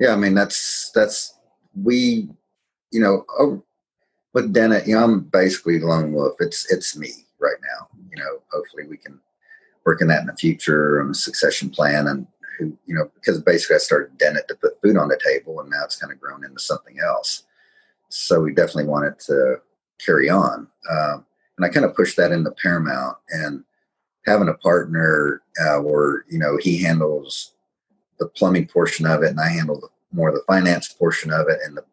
[0.00, 0.12] yeah.
[0.12, 1.34] I mean, that's that's
[1.80, 2.28] we,
[2.90, 3.62] you know, oh,
[4.32, 6.34] but Dennett, you know, I'm basically lone wolf.
[6.40, 7.88] It's it's me right now.
[8.10, 9.20] You know, hopefully we can
[9.84, 12.26] work in that in the future on a succession plan and
[12.58, 15.70] who you know because basically I started Dennett to put food on the table and
[15.70, 17.44] now it's kind of grown into something else.
[18.14, 19.56] So we definitely wanted to
[20.04, 20.68] carry on.
[20.90, 21.24] Um,
[21.56, 23.64] and I kind of pushed that into Paramount and
[24.26, 27.54] having a partner uh, where you know he handles
[28.18, 31.48] the plumbing portion of it and I handle the, more of the finance portion of
[31.48, 31.84] it and the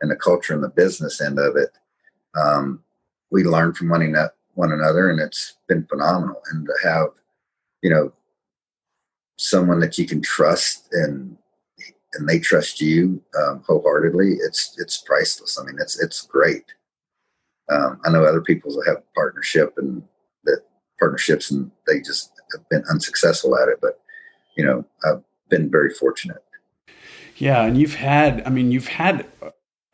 [0.00, 1.70] and the culture and the business end of it.
[2.40, 2.84] Um,
[3.32, 4.14] we learn from one,
[4.54, 6.40] one another, and it's been phenomenal.
[6.52, 7.08] And to have
[7.82, 8.12] you know
[9.38, 11.36] someone that you can trust and
[12.14, 15.58] and they trust you um, wholeheartedly, it's it's priceless.
[15.58, 16.64] I mean, it's it's great.
[17.70, 20.02] Um, I know other people have partnership and
[20.44, 20.62] that
[20.98, 23.78] partnerships and they just have been unsuccessful at it.
[23.80, 24.00] But
[24.56, 26.42] you know, I've been very fortunate.
[27.36, 28.42] Yeah, and you've had.
[28.46, 29.26] I mean, you've had.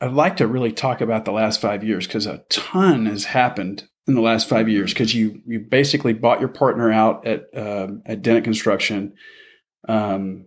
[0.00, 3.88] I'd like to really talk about the last five years because a ton has happened
[4.06, 4.92] in the last five years.
[4.92, 9.14] Because you you basically bought your partner out at uh, at Dennett Construction.
[9.86, 10.46] Um,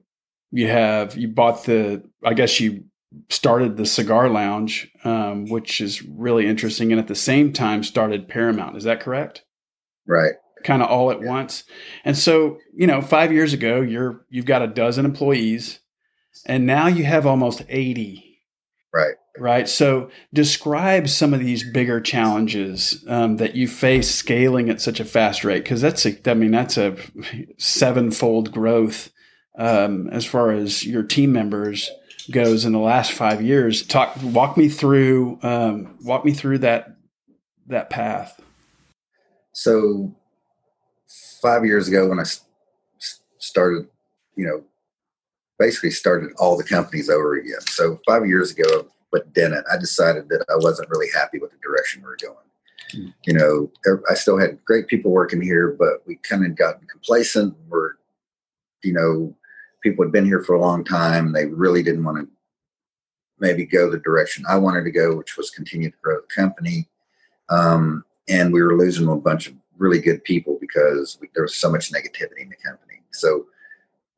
[0.51, 2.03] you have you bought the.
[2.23, 2.85] I guess you
[3.29, 8.27] started the cigar lounge, um, which is really interesting, and at the same time started
[8.27, 8.77] Paramount.
[8.77, 9.43] Is that correct?
[10.05, 10.33] Right.
[10.63, 11.27] Kind of all at yeah.
[11.27, 11.63] once.
[12.03, 15.79] And so, you know, five years ago, you're you've got a dozen employees,
[16.45, 18.41] and now you have almost eighty.
[18.93, 19.15] Right.
[19.39, 19.69] Right.
[19.69, 25.05] So, describe some of these bigger challenges um, that you face scaling at such a
[25.05, 26.97] fast rate, because that's a, I mean, that's a
[27.57, 29.11] sevenfold growth
[29.57, 31.89] um, as far as your team members
[32.31, 33.85] goes in the last five years.
[33.85, 36.93] Talk, walk me through, um, walk me through that
[37.67, 38.39] that path.
[39.51, 40.15] So,
[41.41, 42.23] five years ago, when I
[43.39, 43.87] started,
[44.35, 44.63] you know,
[45.59, 47.61] basically started all the companies over again.
[47.61, 51.57] So five years ago with Dennett, I decided that I wasn't really happy with the
[51.57, 52.35] direction we were going.
[52.95, 53.13] Mm.
[53.25, 57.55] You know, I still had great people working here, but we kind of gotten complacent.
[57.67, 57.93] We're,
[58.83, 59.35] you know,
[59.81, 61.31] people had been here for a long time.
[61.31, 62.27] They really didn't want to
[63.39, 66.87] maybe go the direction I wanted to go, which was continue to grow the company.
[67.49, 71.55] Um, and we were losing a bunch of really good people because we, there was
[71.55, 73.01] so much negativity in the company.
[73.11, 73.45] So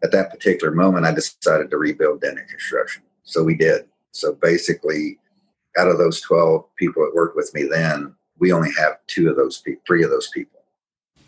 [0.04, 3.04] at that particular moment, I decided to rebuild Dennett Construction.
[3.24, 3.86] So we did.
[4.12, 5.20] So basically,
[5.78, 9.36] out of those 12 people that worked with me then, we only have two of
[9.36, 10.62] those people, three of those people.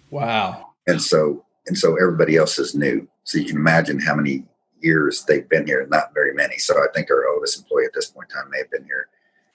[0.10, 0.72] Wow.
[0.88, 3.08] And so, and so everybody else is new.
[3.24, 4.46] So you can imagine how many
[4.82, 6.58] years they've been here, not very many.
[6.58, 9.10] So I think our oldest employee at this point in time may have been here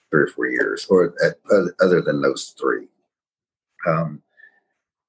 [0.09, 1.35] three or four years, or at,
[1.81, 2.87] other than those three.
[3.85, 4.21] Um,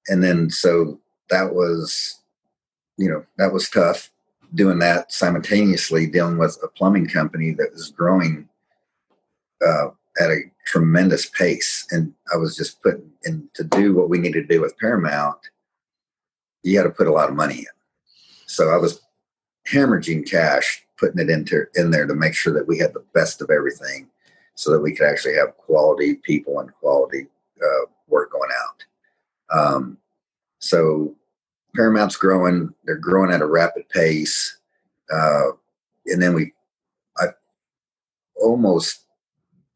[0.08, 1.00] and then so
[1.30, 2.20] that was,
[2.96, 4.10] you know, that was tough.
[4.54, 8.48] doing that simultaneously, dealing with a plumbing company that was growing
[9.66, 9.88] uh,
[10.20, 11.86] at a tremendous pace.
[11.90, 15.38] And I was just putting in to do what we needed to do with Paramount,
[16.62, 17.77] you had to put a lot of money in.
[18.48, 19.00] So I was
[19.70, 23.40] hemorrhaging cash, putting it into in there to make sure that we had the best
[23.42, 24.08] of everything
[24.54, 27.26] so that we could actually have quality people and quality
[27.62, 29.56] uh, work going out.
[29.56, 29.98] Um,
[30.58, 31.14] so
[31.76, 34.58] Paramount's growing; they're growing at a rapid pace,
[35.12, 35.50] uh,
[36.06, 36.52] and then we,
[37.18, 37.26] I
[38.34, 39.04] almost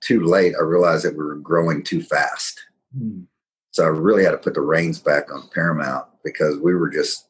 [0.00, 0.54] too late.
[0.58, 2.58] I realized that we were growing too fast,
[2.96, 3.22] hmm.
[3.70, 7.28] so I really had to put the reins back on Paramount because we were just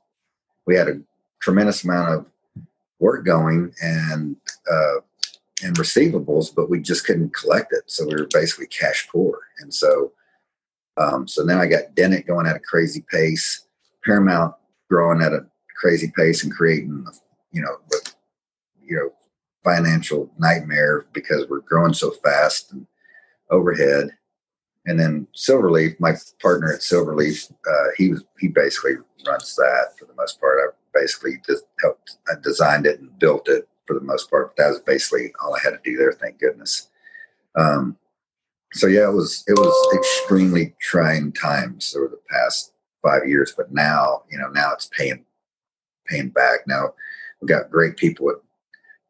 [0.67, 1.01] we had a
[1.43, 2.27] tremendous amount of
[2.99, 4.37] work going and
[4.71, 5.01] uh,
[5.63, 7.85] and receivables, but we just couldn't collect it.
[7.87, 9.39] So we were basically cash poor.
[9.59, 10.13] And so,
[10.97, 13.67] um, so then I got Dennett going at a crazy pace,
[14.05, 14.55] Paramount
[14.91, 15.47] growing at a
[15.81, 17.07] crazy pace and creating,
[17.53, 17.77] you know,
[18.83, 19.13] you know,
[19.65, 22.87] financial nightmare because we're growing so fast and
[23.51, 24.11] overhead.
[24.87, 28.95] And then Silverleaf, my partner at Silverleaf, uh, he was he basically
[29.27, 30.59] runs that for the most part.
[30.59, 32.19] I basically just helped.
[32.29, 34.55] I designed it and built it for the most part.
[34.57, 36.13] That was basically all I had to do there.
[36.13, 36.89] Thank goodness.
[37.55, 37.97] Um,
[38.73, 42.73] so yeah, it was it was extremely trying times over the past
[43.03, 45.25] five years, but now you know now it's paying
[46.07, 46.67] paying back.
[46.67, 46.95] Now
[47.41, 48.37] we've got great people at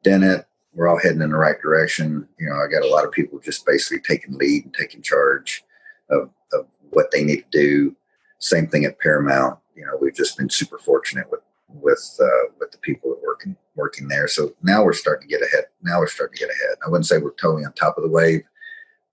[0.03, 0.47] Dennett.
[0.75, 2.27] We're all heading in the right direction.
[2.39, 5.63] You know, I got a lot of people just basically taking lead and taking charge
[6.11, 7.97] of, of what they need to do.
[8.39, 9.59] Same thing at Paramount.
[9.77, 11.41] You know, we've just been super fortunate with
[11.75, 14.29] with uh, with the people that working working there.
[14.29, 15.65] So now we're starting to get ahead.
[15.83, 16.77] Now we're starting to get ahead.
[16.85, 18.43] I wouldn't say we're totally on top of the wave,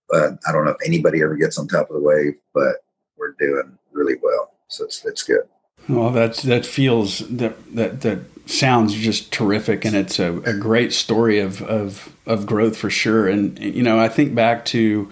[0.10, 2.34] but I don't know if anybody ever gets on top of the wave.
[2.54, 2.84] But
[3.18, 5.44] we're doing really well, so it's it's good.
[5.88, 10.94] Well, that's that feels that that that sounds just terrific, and it's a, a great
[10.94, 13.28] story of of of growth for sure.
[13.28, 15.12] And you know, I think back to,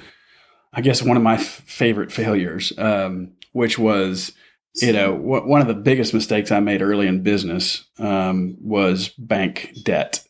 [0.73, 4.33] I guess one of my f- favorite failures, um, which was
[4.77, 9.71] you know, one of the biggest mistakes I made early in business um, was bank
[9.83, 10.23] debt.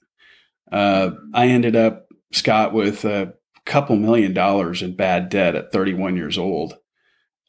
[0.72, 3.34] Uh, I ended up, Scott, with a
[3.66, 6.78] couple million dollars in bad debt at 31 years old,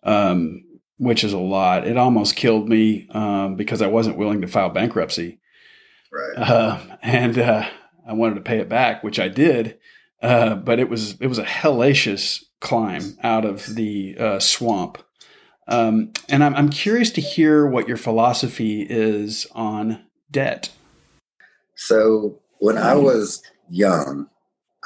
[0.02, 0.64] um,
[0.98, 1.86] which is a lot.
[1.86, 5.40] It almost killed me um, because I wasn't willing to file bankruptcy.
[6.12, 6.48] Right.
[6.48, 7.68] Uh, and uh,
[8.06, 9.78] I wanted to pay it back, which I did.
[10.20, 14.98] Uh, but it was it was a hellacious climb out of the uh, swamp
[15.68, 20.70] um, and I'm, I'm curious to hear what your philosophy is on debt.
[21.76, 24.28] So when I was young,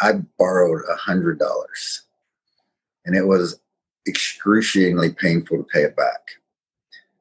[0.01, 2.03] I borrowed a hundred dollars,
[3.07, 3.61] and it was
[4.07, 6.21] excruciatingly painful to pay it back.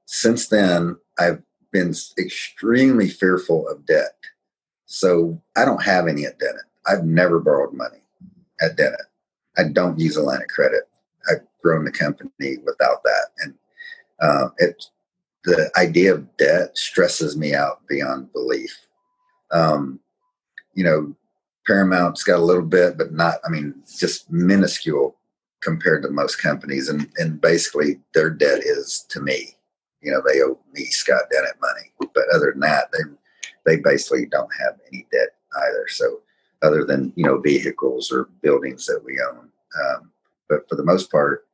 [0.06, 1.42] Since then, I've
[1.72, 4.16] been extremely fearful of debt.
[4.86, 6.66] So I don't have any at Dennett.
[6.86, 8.02] I've never borrowed money
[8.60, 9.06] at Dennett.
[9.58, 10.90] I don't use a line of credit.
[11.30, 13.26] I've grown the company without that.
[13.40, 13.54] And
[14.20, 14.84] uh, it,
[15.44, 18.76] the idea of debt stresses me out beyond belief.
[19.52, 20.00] Um,
[20.74, 21.16] you know,
[21.68, 25.16] Paramount's got a little bit, but not, I mean, just minuscule
[25.62, 26.90] compared to most companies.
[26.90, 29.56] And, and basically, their debt is to me.
[30.02, 31.92] You know, they owe me, Scott Dennett, money.
[32.14, 33.00] But other than that, they,
[33.66, 35.86] they basically don't have any debt either.
[35.90, 36.22] So,
[36.64, 39.50] other than, you know, vehicles or buildings that we own.
[39.80, 40.11] Um,
[40.52, 41.48] but for the most part,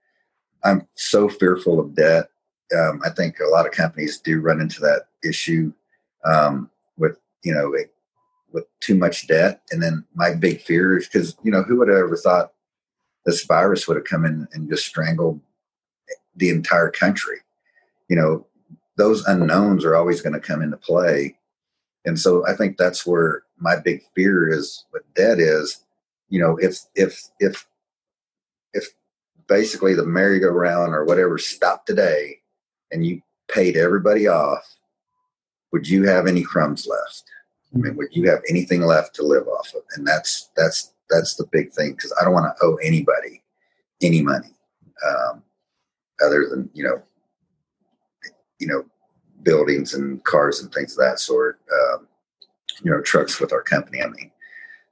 [0.64, 2.30] I'm so fearful of debt.
[2.76, 5.72] Um, I think a lot of companies do run into that issue
[6.26, 7.93] um, with you know it,
[8.52, 9.62] with too much debt.
[9.72, 12.54] And then my big fear is because you know who would have ever thought
[13.26, 15.39] this virus would have come in and just strangled
[16.36, 17.38] the entire country.
[18.10, 18.48] You know
[18.98, 21.38] those unknowns are always going to come into play,
[22.04, 25.86] and so I think that's where my big fear is with debt is
[26.30, 27.68] you know if if if if
[29.48, 32.39] basically the merry-go-round or whatever stopped today
[32.91, 34.76] and you paid everybody off,
[35.72, 37.24] would you have any crumbs left?
[37.74, 39.82] I mean, would you have anything left to live off of?
[39.95, 43.43] And that's that's that's the big thing because I don't want to owe anybody
[44.02, 44.54] any money
[45.06, 45.43] um,
[46.26, 47.02] other than you know
[48.60, 48.86] you know
[49.43, 51.60] buildings and cars and things of that sort.
[51.72, 52.08] Um,
[52.84, 54.02] you know, trucks with our company.
[54.02, 54.32] I mean,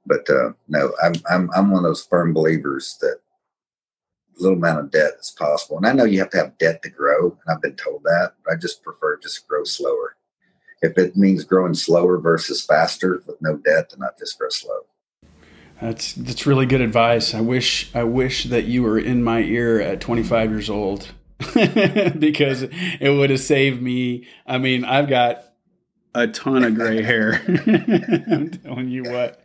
[0.06, 3.20] but uh, no, I'm I'm I'm one of those firm believers that
[4.38, 5.76] little amount of debt as possible.
[5.76, 8.32] And I know you have to have debt to grow, and I've been told that.
[8.44, 10.16] But I just prefer just grow slower.
[10.82, 14.80] If it means growing slower versus faster with no debt, then I just grow slow.
[15.80, 17.34] That's that's really good advice.
[17.34, 21.08] I wish I wish that you were in my ear at 25 years old
[22.18, 24.26] because it would have saved me.
[24.46, 25.44] I mean, I've got
[26.14, 27.42] a ton of gray hair.
[28.28, 29.44] I'm telling you what.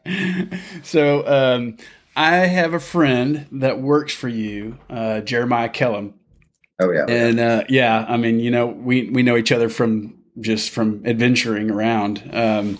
[0.83, 1.77] So um,
[2.21, 6.13] I have a friend that works for you, uh, Jeremiah Kellum.
[6.79, 7.05] Oh yeah.
[7.07, 11.03] And uh, yeah, I mean, you know, we we know each other from just from
[11.05, 12.29] adventuring around.
[12.31, 12.77] Um,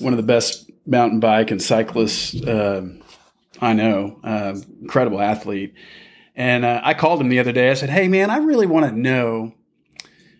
[0.00, 2.88] one of the best mountain bike and cyclists uh,
[3.60, 4.18] I know.
[4.24, 5.74] Uh, incredible athlete.
[6.34, 7.70] And uh, I called him the other day.
[7.70, 9.54] I said, "Hey, man, I really want to know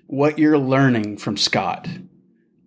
[0.09, 1.89] what you're learning from Scott.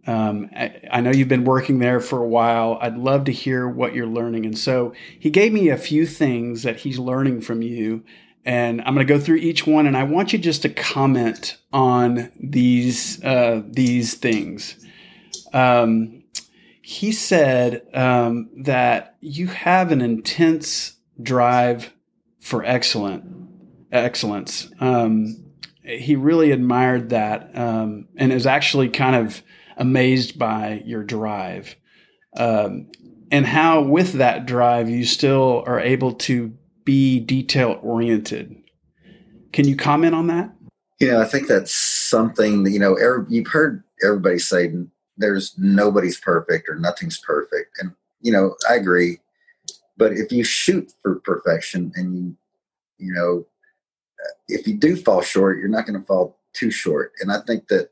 [0.10, 2.80] Um, I, I, know you've been working there for a while.
[2.82, 6.64] I'd love to hear what you're learning." And so he gave me a few things
[6.64, 8.04] that he's learning from you,
[8.44, 9.86] and I'm going to go through each one.
[9.86, 14.84] And I want you just to comment on these uh, these things.
[15.54, 16.24] Um,
[16.82, 21.94] he said um, that you have an intense drive
[22.40, 23.26] for excellent
[23.92, 24.72] excellence.
[24.80, 25.46] Um,
[25.84, 29.44] he really admired that um, and is actually kind of
[29.80, 31.76] amazed by your drive
[32.38, 32.88] um,
[33.32, 36.54] and how with that drive you still are able to
[36.84, 38.56] be detail oriented.
[39.54, 40.54] Can you comment on that?
[41.00, 42.98] You know, I think that's something that, you know,
[43.30, 44.72] you've heard everybody say
[45.18, 47.78] there's nobody's perfect or nothing's perfect.
[47.80, 49.20] And, you know, I agree.
[49.98, 52.38] But if you shoot for perfection and you,
[52.98, 53.46] you know,
[54.48, 57.14] if you do fall short, you're not going to fall too short.
[57.22, 57.92] And I think that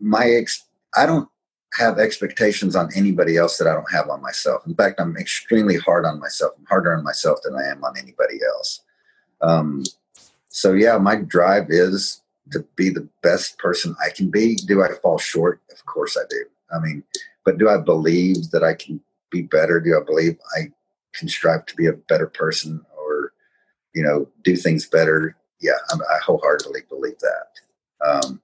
[0.00, 0.64] my ex,
[0.96, 1.28] I don't
[1.74, 4.66] have expectations on anybody else that I don't have on myself.
[4.66, 6.52] In fact, I'm extremely hard on myself.
[6.58, 8.82] I'm harder on myself than I am on anybody else.
[9.40, 9.84] Um,
[10.48, 12.20] so yeah, my drive is
[12.50, 14.56] to be the best person I can be.
[14.56, 15.62] Do I fall short?
[15.72, 16.44] Of course I do.
[16.74, 17.02] I mean,
[17.44, 19.80] but do I believe that I can be better?
[19.80, 20.70] Do I believe I
[21.14, 23.32] can strive to be a better person or,
[23.94, 25.36] you know, do things better?
[25.60, 28.06] Yeah, I'm, i wholeheartedly believe that.
[28.06, 28.42] Um,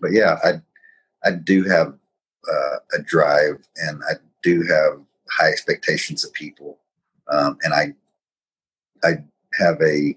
[0.00, 0.60] but yeah, I,
[1.24, 1.94] I do have
[2.50, 5.00] uh, a drive and I do have
[5.30, 6.78] high expectations of people.
[7.28, 7.94] Um, and I,
[9.04, 9.18] I
[9.58, 10.16] have a,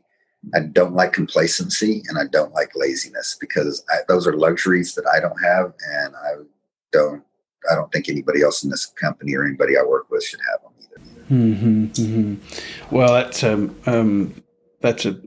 [0.54, 5.08] I don't like complacency and I don't like laziness because I, those are luxuries that
[5.08, 6.44] I don't have, and I
[6.92, 7.24] don't.
[7.72, 10.62] I don't think anybody else in this company or anybody I work with should have
[10.62, 11.02] them either.
[11.32, 12.96] Mm-hmm, mm-hmm.
[12.96, 14.44] Well, that's um, um,
[14.82, 15.20] that's a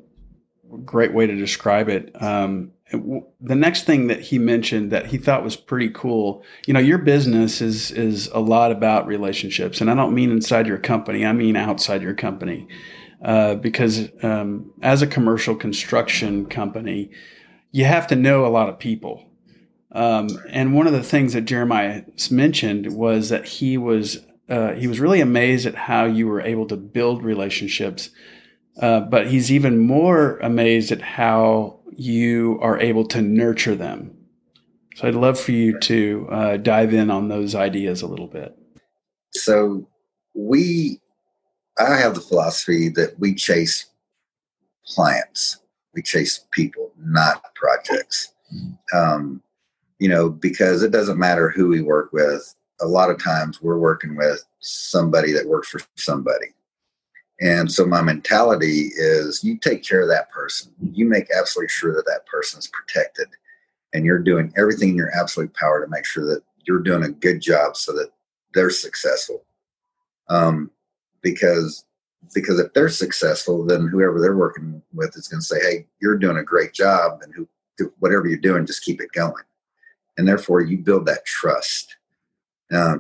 [0.84, 2.12] great way to describe it.
[2.22, 6.80] Um, the next thing that he mentioned that he thought was pretty cool, you know,
[6.80, 11.24] your business is is a lot about relationships, and I don't mean inside your company.
[11.26, 12.66] I mean outside your company.
[13.20, 17.10] Uh, because um, as a commercial construction company,
[17.72, 19.28] you have to know a lot of people.
[19.90, 24.86] Um, and one of the things that Jeremiah mentioned was that he was uh, he
[24.86, 28.10] was really amazed at how you were able to build relationships,
[28.78, 34.16] uh, but he's even more amazed at how you are able to nurture them.
[34.94, 38.56] So I'd love for you to uh, dive in on those ideas a little bit.
[39.32, 39.88] So
[40.34, 41.00] we
[41.78, 43.86] I have the philosophy that we chase
[44.86, 45.58] clients,
[45.94, 48.32] we chase people, not projects.
[48.92, 49.42] Um,
[49.98, 52.54] you know, because it doesn't matter who we work with.
[52.80, 56.46] A lot of times we're working with somebody that works for somebody.
[57.40, 60.72] And so my mentality is you take care of that person.
[60.80, 63.28] You make absolutely sure that that person is protected
[63.94, 67.10] and you're doing everything in your absolute power to make sure that you're doing a
[67.10, 68.10] good job so that
[68.54, 69.44] they're successful.
[70.28, 70.70] Um,
[71.22, 71.84] because
[72.34, 76.18] because if they're successful, then whoever they're working with is going to say, "Hey, you're
[76.18, 77.48] doing a great job, and who,
[78.00, 79.44] whatever you're doing, just keep it going."
[80.18, 81.96] And therefore, you build that trust.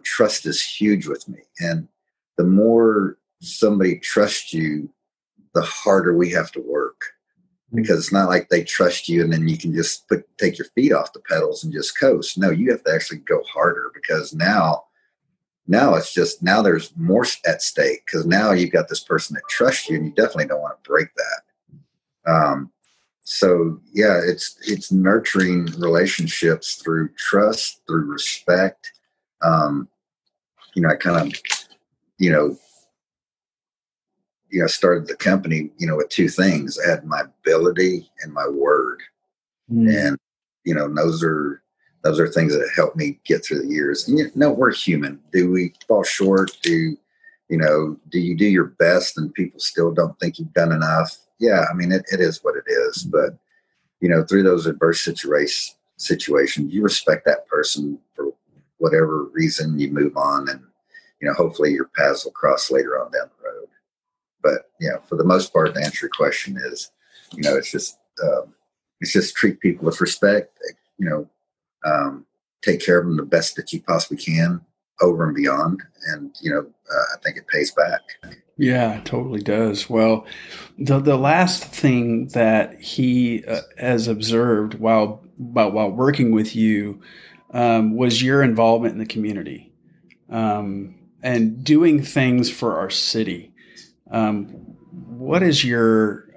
[0.04, 1.88] Trust is huge with me, and
[2.36, 4.90] the more somebody trusts you,
[5.54, 7.00] the harder we have to work
[7.72, 7.76] mm.
[7.76, 10.68] because it's not like they trust you and then you can just put take your
[10.74, 12.38] feet off the pedals and just coast.
[12.38, 14.84] No, you have to actually go harder because now
[15.68, 19.42] now it's just now there's more at stake because now you've got this person that
[19.48, 22.72] trusts you and you definitely don't want to break that um,
[23.22, 28.92] so yeah it's it's nurturing relationships through trust through respect
[29.42, 29.86] um,
[30.74, 31.40] you know i kind of
[32.18, 32.56] you know
[34.50, 38.32] you know started the company you know with two things i had my ability and
[38.32, 39.02] my word
[39.70, 39.94] mm.
[39.94, 40.18] and
[40.64, 41.62] you know those are
[42.02, 44.06] those are things that help me get through the years.
[44.06, 45.20] And you know, we're human.
[45.32, 46.56] Do we fall short?
[46.62, 46.96] Do
[47.48, 47.96] you know?
[48.10, 51.16] Do you do your best and people still don't think you've done enough?
[51.38, 53.02] Yeah, I mean, it, it is what it is.
[53.02, 53.36] But
[54.00, 58.32] you know, through those adverse situation situations, you respect that person for
[58.78, 59.78] whatever reason.
[59.78, 60.62] You move on, and
[61.20, 63.30] you know, hopefully your paths will cross later on down.
[64.48, 66.90] But you know, for the most part, the answer to your question is,
[67.34, 68.54] you know, it's just um,
[69.00, 70.58] it's just treat people with respect.
[70.98, 71.30] You know,
[71.84, 72.26] um,
[72.62, 74.60] take care of them the best that you possibly can
[75.00, 75.82] over and beyond.
[76.08, 78.00] And, you know, uh, I think it pays back.
[78.56, 79.88] Yeah, totally does.
[79.88, 80.26] Well,
[80.78, 87.00] the the last thing that he uh, has observed while while, while working with you
[87.52, 89.72] um, was your involvement in the community
[90.28, 93.52] um, and doing things for our city.
[94.10, 94.44] Um,
[94.90, 96.28] what is your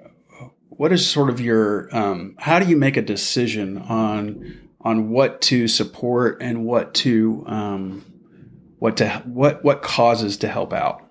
[0.68, 5.40] what is sort of your um, how do you make a decision on on what
[5.42, 8.04] to support and what to um,
[8.78, 11.08] what to what what causes to help out?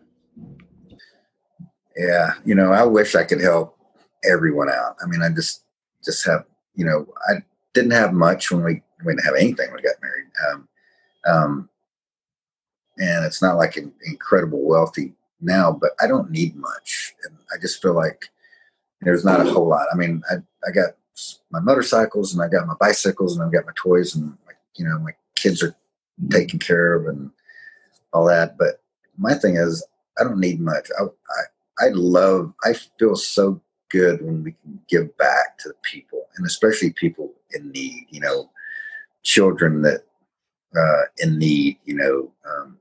[1.98, 3.78] Yeah, you know, I wish I could help
[4.24, 4.96] everyone out.
[5.04, 5.64] I mean, I just
[6.04, 6.46] just have
[6.76, 7.44] you know, I
[7.74, 10.28] didn't have much when we we didn't have anything when we got married.
[10.52, 10.68] Um,
[11.26, 11.70] um,
[12.98, 17.14] and it's not like an incredible wealthy now, but I don't need much.
[17.24, 18.26] And I just feel like
[19.02, 19.88] there's not a whole lot.
[19.92, 20.36] I mean, I,
[20.68, 20.92] I got
[21.52, 24.86] my motorcycles and I got my bicycles and I've got my toys and my, you
[24.86, 25.76] know, my kids are
[26.30, 27.32] taken care of and
[28.14, 28.58] all that.
[28.58, 28.82] But
[29.18, 29.86] my thing is,
[30.20, 30.90] I don't need much.
[31.00, 36.28] I, I, I love, I feel so good when we can give back to people
[36.38, 38.50] and especially people in need, you know,
[39.24, 40.04] children that
[40.76, 42.78] uh, in need, you know, um,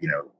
[0.00, 0.30] you know,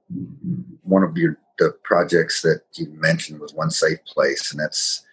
[0.83, 5.05] one of your the projects that you mentioned was one safe place, and that's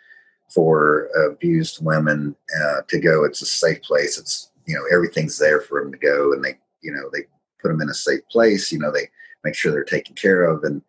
[0.48, 3.24] for abused women uh, to go.
[3.24, 4.18] It's a safe place.
[4.18, 7.24] It's you know everything's there for them to go, and they you know they
[7.60, 8.72] put them in a safe place.
[8.72, 9.08] You know they
[9.44, 10.82] make sure they're taken care of, and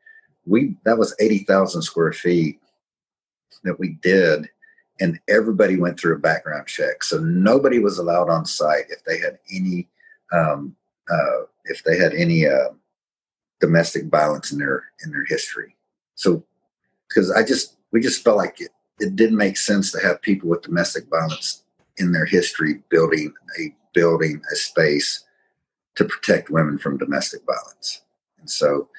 [0.45, 2.59] we that was eighty thousand square feet
[3.63, 4.49] that we did,
[5.01, 7.03] and everybody went through a background check.
[7.03, 9.89] So nobody was allowed on site if they had any
[10.31, 10.75] um,
[11.11, 12.69] uh, if they had any uh,
[13.59, 15.75] domestic violence in their in their history.
[16.15, 16.43] So
[17.07, 20.49] because I just we just felt like it it didn't make sense to have people
[20.49, 21.63] with domestic violence
[21.97, 25.25] in their history building a building a space
[25.95, 28.01] to protect women from domestic violence.
[28.39, 28.89] And so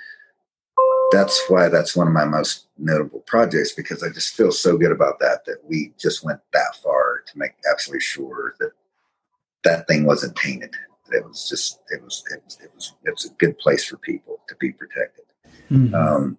[1.12, 4.92] that's why that's one of my most notable projects because I just feel so good
[4.92, 8.72] about that that we just went that far to make absolutely sure that
[9.64, 10.74] that thing wasn't tainted.
[11.11, 13.96] It was just it was it was it was, it was a good place for
[13.98, 15.24] people to be protected.
[15.70, 15.94] Mm-hmm.
[15.94, 16.38] Um,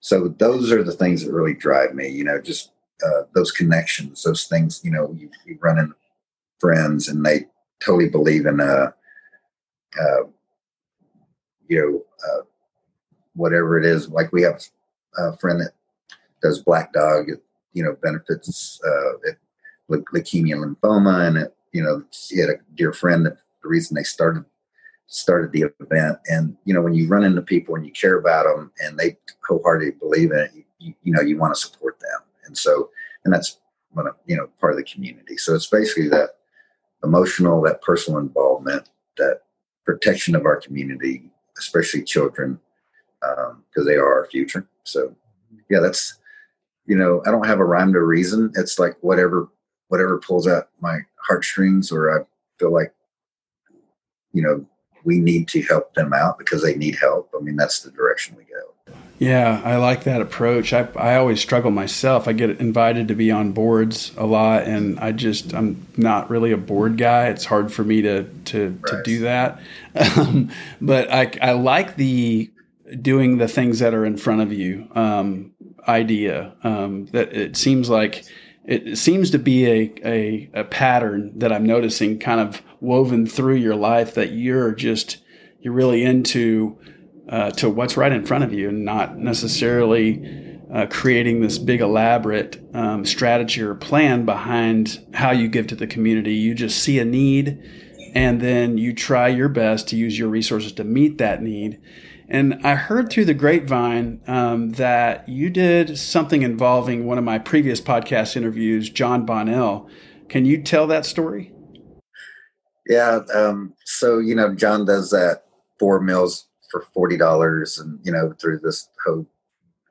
[0.00, 2.08] so those are the things that really drive me.
[2.08, 2.72] You know, just
[3.04, 4.80] uh, those connections, those things.
[4.84, 5.94] You know, you, you run in
[6.58, 7.46] friends and they
[7.82, 8.90] totally believe in uh,
[9.98, 10.24] uh
[11.68, 12.42] you know uh,
[13.34, 14.08] whatever it is.
[14.08, 14.60] Like we have
[15.16, 15.72] a friend that
[16.42, 17.30] does Black Dog.
[17.30, 17.42] It,
[17.72, 19.38] you know, benefits uh, it,
[19.88, 24.02] leukemia, lymphoma, and it, you know, she had a dear friend that the reason they
[24.02, 24.44] started
[25.06, 26.18] started the event.
[26.26, 29.16] And you know, when you run into people and you care about them and they
[29.46, 32.20] wholeheartedly believe in it, you, you, know, you want to support them.
[32.46, 32.90] And so,
[33.24, 33.58] and that's
[33.96, 35.36] of you know part of the community.
[35.36, 36.30] So it's basically that
[37.02, 39.40] emotional, that personal involvement, that
[39.84, 42.60] protection of our community, especially children,
[43.20, 43.52] because
[43.82, 44.66] um, they are our future.
[44.84, 45.14] So,
[45.68, 46.18] yeah, that's
[46.86, 48.52] you know, I don't have a rhyme to reason.
[48.56, 49.48] It's like whatever
[49.88, 52.24] whatever pulls out my heartstrings, or I
[52.58, 52.92] feel like
[54.32, 54.64] you know
[55.04, 57.30] we need to help them out because they need help.
[57.38, 58.94] I mean, that's the direction we go.
[59.18, 60.72] Yeah, I like that approach.
[60.72, 62.26] I, I always struggle myself.
[62.26, 66.52] I get invited to be on boards a lot, and I just I'm not really
[66.52, 67.28] a board guy.
[67.28, 68.90] It's hard for me to to, right.
[68.90, 69.60] to do that.
[70.16, 70.50] Um,
[70.80, 72.50] but I I like the
[73.02, 75.52] doing the things that are in front of you um,
[75.86, 76.54] idea.
[76.64, 78.24] Um, that it seems like
[78.64, 83.56] it seems to be a, a, a pattern that I'm noticing kind of woven through
[83.56, 85.18] your life that you're just
[85.60, 86.78] you're really into
[87.28, 91.80] uh, to what's right in front of you and not necessarily uh, creating this big
[91.80, 96.34] elaborate um, strategy or plan behind how you give to the community.
[96.34, 97.62] You just see a need
[98.14, 101.80] and then you try your best to use your resources to meet that need.
[102.28, 107.38] And I heard through the grapevine um, that you did something involving one of my
[107.38, 109.88] previous podcast interviews, Jon Bonnell.
[110.28, 111.52] Can you tell that story?
[112.86, 113.20] Yeah.
[113.34, 115.44] Um, so, you know, Jon does that
[115.78, 119.26] four meals for $40 and, you know, through this whole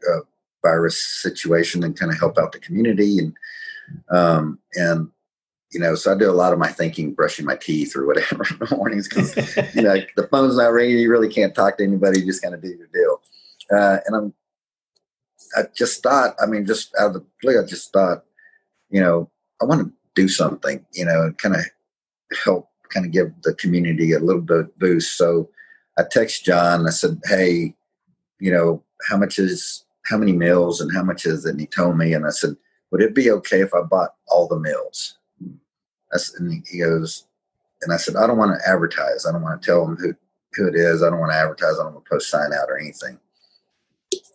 [0.09, 0.19] uh,
[0.61, 3.19] virus situation and kind of help out the community.
[3.19, 3.33] And,
[4.09, 5.09] um, and
[5.71, 8.43] you know, so I do a lot of my thinking, brushing my teeth or whatever
[8.49, 9.35] in the mornings because
[9.75, 10.97] you know the phone's not ringing.
[10.97, 12.19] You really can't talk to anybody.
[12.19, 13.21] You just kind of do your deal.
[13.71, 14.33] Uh, and I'm,
[15.55, 18.23] I just thought, I mean, just out of the blue, I just thought,
[18.89, 19.29] you know,
[19.61, 21.61] I want to do something, you know, and kind of
[22.43, 25.17] help, kind of give the community a little bit boost.
[25.17, 25.49] So
[25.97, 26.87] I text Jon.
[26.87, 27.75] I said, hey,
[28.39, 31.51] you know, how much is how many meals and how much is it?
[31.51, 32.55] And he told me, and I said,
[32.91, 35.15] would it be okay if I bought all the meals?
[36.39, 37.27] and he goes,
[37.81, 39.25] and I said, I don't want to advertise.
[39.25, 40.15] I don't want to tell them who,
[40.53, 41.03] who it is.
[41.03, 41.79] I don't want to advertise.
[41.79, 43.19] I don't want to post sign out or anything.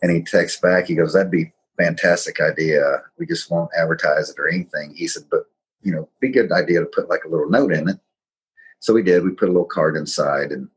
[0.01, 3.03] And he texts back, he goes, That'd be fantastic idea.
[3.17, 4.93] We just won't advertise it or anything.
[4.95, 5.45] He said, But
[5.81, 7.99] you know, be a good idea to put like a little note in it.
[8.79, 9.23] So we did.
[9.23, 10.69] We put a little card inside, and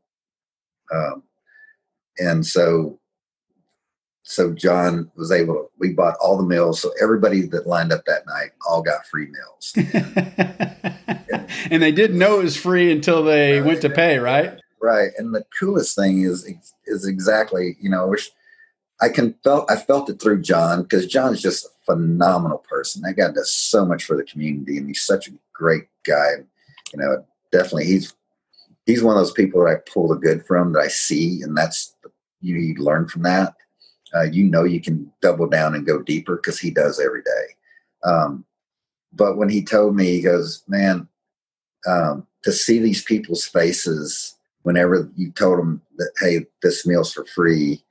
[0.93, 1.23] um,
[2.17, 2.99] and so
[4.23, 5.69] so Jon was able to.
[5.79, 9.27] We bought all the meals, so everybody that lined up that night all got free
[9.27, 9.73] meals.
[11.71, 13.65] and they didn't know it was free until they right.
[13.65, 14.59] went to pay, right?
[14.81, 15.09] Right.
[15.17, 16.47] And the coolest thing is
[16.85, 18.29] is exactly you know, I wish
[19.01, 23.01] I can felt I felt it through Jon because Jon's just a phenomenal person.
[23.01, 26.31] That guy does so much for the community, and he's such a great guy.
[26.93, 28.13] You know, definitely he's
[28.85, 31.55] he's one of those people that I pull the good from that I see, and
[31.57, 31.95] that's
[32.41, 33.55] you, you learn from that.
[34.15, 37.55] Uh, you know, you can double down and go deeper because he does every day.
[38.03, 38.45] Um,
[39.13, 41.07] but when he told me, he goes, "Man,
[41.87, 47.25] um, to see these people's faces whenever you told them that, hey, this meal's for
[47.25, 47.83] free."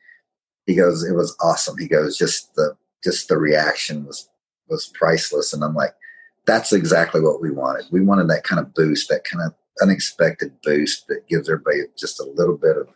[0.68, 1.78] he goes, it was awesome.
[1.78, 4.28] He goes, just the just the reaction was
[4.68, 5.54] was priceless.
[5.54, 5.94] And I'm like,
[6.48, 7.84] that's exactly what we wanted.
[7.92, 12.18] We wanted that kind of boost, that kind of unexpected boost that gives everybody just
[12.18, 12.88] a little bit of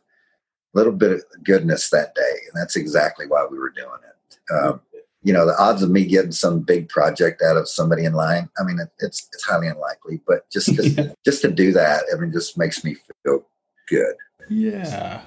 [0.75, 2.35] little bit of goodness that day.
[2.47, 4.55] And that's exactly why we were doing it.
[4.55, 4.81] Um,
[5.23, 8.49] you know, the odds of me getting some big project out of somebody in line,
[8.59, 10.23] I mean, it, it's it's highly unlikely.
[10.27, 11.13] But just to, yeah.
[11.25, 13.45] just to do that, I mean, just makes me feel
[13.87, 14.15] good.
[14.49, 15.21] Yeah.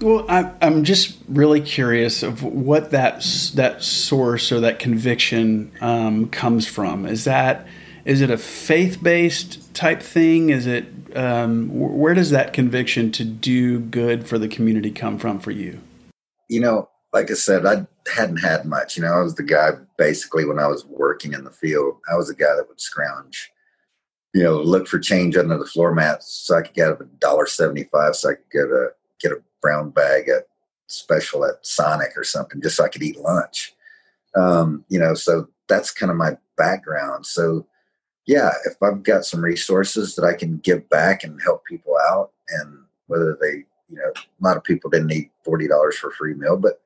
[0.00, 3.24] Well, I, am just really curious of what that
[3.54, 7.06] that source or that conviction um, comes from.
[7.06, 7.66] Is that
[8.04, 10.50] is it a faith based type thing?
[10.50, 15.38] Is it um, where does that conviction to do good for the community come from
[15.38, 15.80] for you?
[16.48, 18.96] You know, like I said, I hadn't had much.
[18.96, 21.98] You know, I was the guy basically when I was working in the field.
[22.12, 23.50] I was the guy that would scrounge
[24.34, 27.46] you know, look for change under the floor mats so I could get a dollar
[27.46, 28.88] seventy five so I could get a
[29.20, 30.46] get a brown bag at
[30.88, 33.74] special at Sonic or something just so I could eat lunch.
[34.36, 37.24] Um, you know, so that's kind of my background.
[37.24, 37.66] So
[38.26, 42.32] yeah, if I've got some resources that I can give back and help people out
[42.50, 46.12] and whether they, you know, a lot of people didn't need forty dollars for a
[46.12, 46.82] free meal, but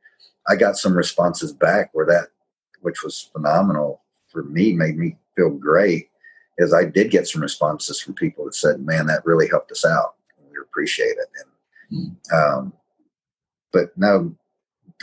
[0.49, 2.29] I got some responses back where that
[2.83, 6.11] which was phenomenal for me, made me feel great,
[6.59, 9.85] is I did get some responses from people that said, Man, that really helped us
[9.85, 10.15] out.
[10.49, 11.29] We appreciate it.
[11.43, 11.51] And
[12.33, 12.73] um,
[13.73, 14.35] but no,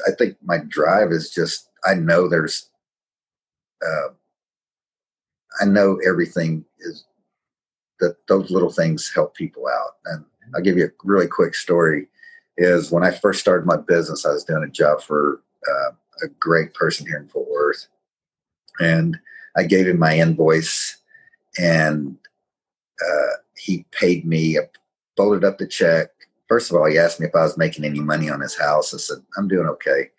[0.08, 2.70] I think my drive is just I know there's,
[3.86, 4.10] uh,
[5.62, 7.06] I know everything is
[8.00, 9.98] that those little things help people out.
[10.06, 12.08] And I'll give you a really quick story.
[12.58, 15.92] Is when I first started my business, I was doing a job for uh,
[16.24, 17.88] a great person here in Fort Worth,
[18.80, 19.18] and
[19.58, 20.98] I gave him my invoice,
[21.58, 22.18] and
[23.06, 24.58] uh, he paid me,
[25.18, 26.12] folded up the check,
[26.48, 28.93] first of all, he asked me if I was making any money on his house.
[28.93, 30.10] I said, I'm doing okay.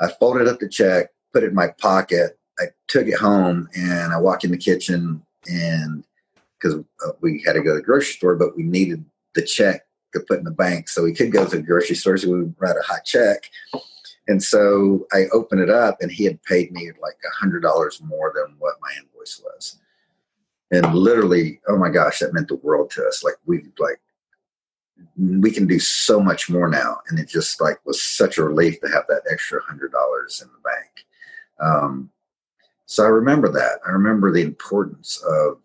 [0.00, 2.38] I folded up the check, put it in my pocket.
[2.58, 6.04] I took it home and I walked in the kitchen and
[6.58, 9.04] because uh, we had to go to the grocery store, but we needed
[9.34, 10.88] the check to put in the bank.
[10.88, 13.50] So we could go to the grocery store, so we would write a hot check.
[14.28, 18.00] And so I opened it up and he had paid me like a hundred dollars
[18.02, 19.78] more than what my invoice was.
[20.70, 23.24] And literally, oh my gosh, that meant the world to us.
[23.24, 24.00] Like we like
[25.16, 26.98] we can do so much more now.
[27.08, 30.48] And it just like was such a relief to have that extra hundred dollars in
[30.48, 31.06] the bank.
[31.60, 32.10] Um,
[32.86, 33.78] so i remember that.
[33.86, 35.58] I remember the importance of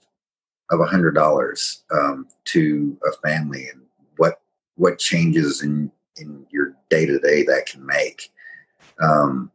[0.71, 3.81] of a hundred dollars um, to a family and
[4.17, 4.41] what
[4.75, 8.31] what changes in in your day to day that can make.
[9.01, 9.51] Um,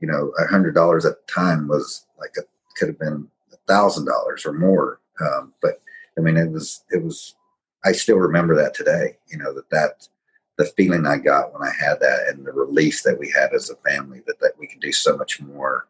[0.00, 2.42] you know a hundred dollars at the time was like a
[2.76, 5.00] could have been a thousand dollars or more.
[5.20, 5.80] Um, but
[6.18, 7.34] i mean it was it was
[7.84, 9.16] I still remember that today.
[9.28, 10.08] You know that that
[10.58, 13.70] the feeling I got when I had that, and the relief that we had as
[13.70, 15.86] a family that that we could do so much more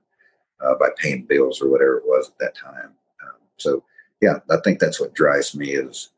[0.61, 2.93] uh, by paying bills or whatever it was at that time.
[3.23, 3.83] Um, so
[4.21, 6.11] yeah, I think that's what drives me is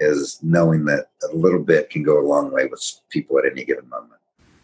[0.00, 3.64] is knowing that a little bit can go a long way with people at any
[3.64, 4.20] given moment.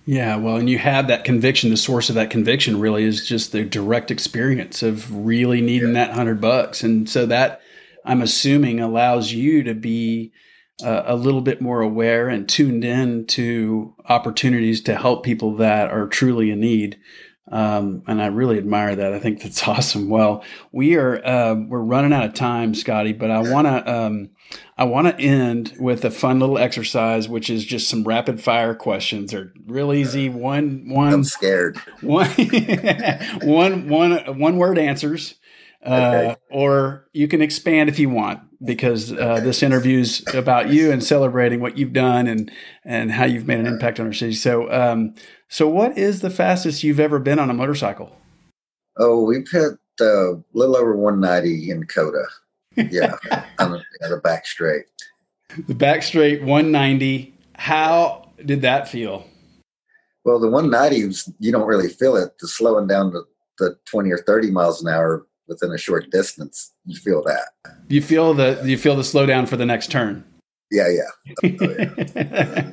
[0.07, 1.71] Yeah, well, and you have that conviction.
[1.71, 6.07] The source of that conviction really is just the direct experience of really needing yeah.
[6.07, 7.61] that hundred bucks, and so that
[8.05, 10.33] I'm assuming allows you to be
[10.83, 15.91] uh, a little bit more aware and tuned in to opportunities to help people that
[15.91, 16.99] are truly in need.
[17.51, 19.13] Um, and I really admire that.
[19.13, 20.09] I think that's awesome.
[20.09, 24.31] Well, we are uh, we're running out of time, Scotty, but I want to um,
[24.79, 28.75] I want to end with a fun little exercise, which is just some rapid fire
[28.75, 29.33] questions.
[29.33, 30.29] They're real easy.
[30.29, 31.13] One one.
[31.13, 31.77] I'm scared.
[32.03, 32.29] One
[33.43, 35.35] one one one word answers.
[35.85, 39.41] Uh, or you can expand if you want because uh, okay.
[39.41, 42.51] this interview is about you and celebrating what you've done and
[42.85, 44.35] and how you've made an impact on our city.
[44.35, 45.15] So, um,
[45.49, 48.15] so what is the fastest you've ever been on a motorcycle?
[48.99, 52.25] Oh, we've hit uh, a little over 190 in COTA.
[52.91, 53.17] Yeah,
[53.59, 54.85] on the, the back straight.
[55.67, 57.35] The back straight 190.
[57.55, 59.27] How did that feel?
[60.25, 62.39] Well, the 190s, you don't really feel it.
[62.39, 63.23] The slowing down to
[63.59, 67.51] the 20 or 30 miles an hour within a short distance, you feel that.
[67.89, 70.25] You feel the you feel the slowdown for the next turn.
[70.71, 72.71] Yeah, yeah.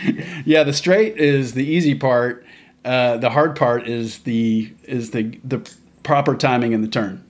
[0.00, 0.42] Oh, yeah.
[0.46, 2.44] yeah, the straight is the easy part.
[2.84, 5.58] Uh, the hard part is the is the the
[6.02, 7.24] proper timing in the turn.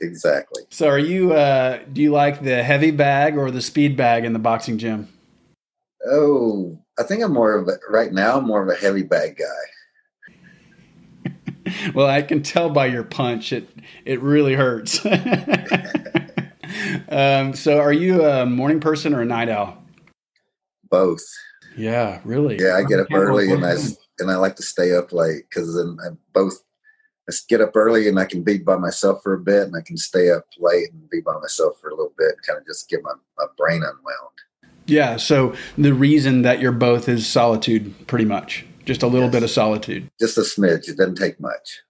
[0.00, 0.64] Exactly.
[0.70, 1.32] So, are you?
[1.32, 5.08] Uh, do you like the heavy bag or the speed bag in the boxing gym?
[6.06, 8.38] Oh, I think I'm more of a, right now.
[8.38, 9.64] I'm more of a heavy bag guy.
[11.94, 13.52] well, I can tell by your punch.
[13.52, 13.68] It
[14.04, 15.04] it really hurts.
[17.08, 19.82] um, so, are you a morning person or a night owl?
[20.90, 21.24] Both.
[21.76, 22.58] Yeah, really.
[22.58, 23.74] Yeah, I get up early and I
[24.18, 26.62] and I like to stay up late because then I both
[27.28, 29.80] I get up early and I can be by myself for a bit, and I
[29.80, 32.88] can stay up late and be by myself for a little bit, kind of just
[32.88, 34.34] get my, my brain unwound.
[34.86, 35.16] Yeah.
[35.16, 39.32] So the reason that you're both is solitude, pretty much, just a little yes.
[39.32, 40.10] bit of solitude.
[40.20, 40.88] Just a smidge.
[40.88, 41.82] It doesn't take much.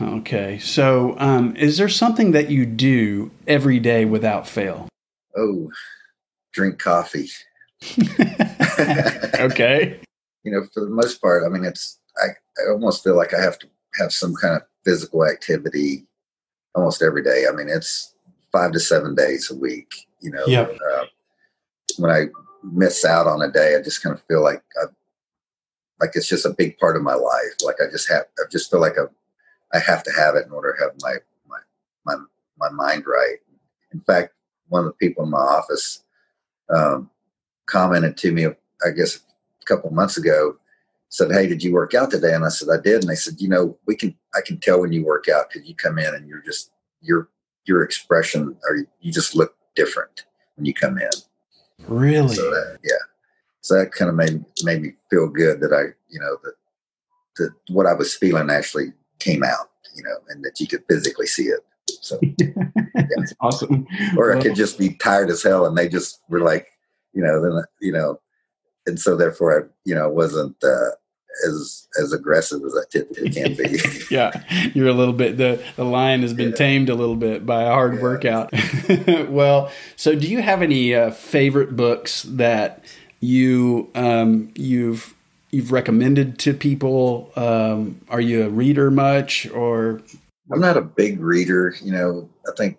[0.00, 0.58] Okay.
[0.58, 4.88] So, um, is there something that you do every day without fail?
[5.36, 5.70] Oh,
[6.52, 7.30] drink coffee.
[9.38, 10.00] okay.
[10.44, 12.28] you know, for the most part, I mean, it's I,
[12.58, 13.68] I almost feel like I have to
[13.98, 16.06] have some kind of physical activity
[16.74, 17.44] almost every day.
[17.50, 18.14] I mean, it's
[18.52, 20.06] five to seven days a week.
[20.20, 20.76] You know, yep.
[20.92, 21.04] uh,
[21.98, 22.26] when I
[22.62, 24.86] miss out on a day, I just kind of feel like I,
[26.00, 27.54] like it's just a big part of my life.
[27.64, 30.52] Like I just have, I just feel like I, I have to have it in
[30.52, 31.58] order to have my my
[32.04, 32.24] my
[32.58, 33.36] my mind right.
[33.92, 34.34] In fact,
[34.68, 36.02] one of the people in my office
[36.74, 37.10] um,
[37.66, 40.56] commented to me, I guess, a couple months ago
[41.10, 43.40] said, "Hey, did you work out today?" And I said, "I did." And they said,
[43.40, 46.14] "You know, we can I can tell when you work out because you come in
[46.14, 46.70] and you're just
[47.02, 47.28] your
[47.64, 50.24] your expression or you just look different
[50.56, 51.10] when you come in."
[51.86, 52.34] Really?
[52.34, 52.92] So that, yeah.
[53.62, 56.54] So that kind of made made me feel good that I, you know, that
[57.36, 61.26] that what I was feeling actually came out, you know, and that you could physically
[61.26, 61.60] see it.
[62.00, 62.46] So yeah.
[62.94, 63.86] that's awesome.
[64.16, 66.68] Or I could just be tired as hell, and they just were like,
[67.12, 68.20] you know, then you know,
[68.86, 70.90] and so therefore I, you know, wasn't uh,
[71.46, 73.78] as as aggressive as I typically can be.
[74.10, 74.42] yeah,
[74.74, 76.56] you're a little bit the the lion has been yeah.
[76.56, 78.02] tamed a little bit by a hard yeah.
[78.02, 78.52] workout.
[79.28, 82.84] well, so do you have any uh, favorite books that
[83.20, 85.14] you um, you've
[85.50, 87.30] you've recommended to people?
[87.36, 90.02] Um, are you a reader much or?
[90.52, 91.74] I'm not a big reader.
[91.82, 92.78] You know, I think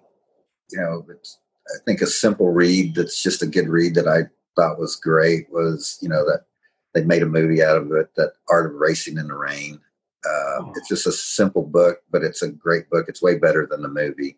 [0.72, 1.38] you know, it's.
[1.68, 4.24] I think a simple read that's just a good read that I
[4.56, 6.46] thought was great was you know that
[6.94, 9.80] they made a movie out of it, that Art of Racing in the Rain.
[10.26, 10.74] Uh, oh.
[10.76, 13.06] It's just a simple book, but it's a great book.
[13.08, 14.38] It's way better than the movie.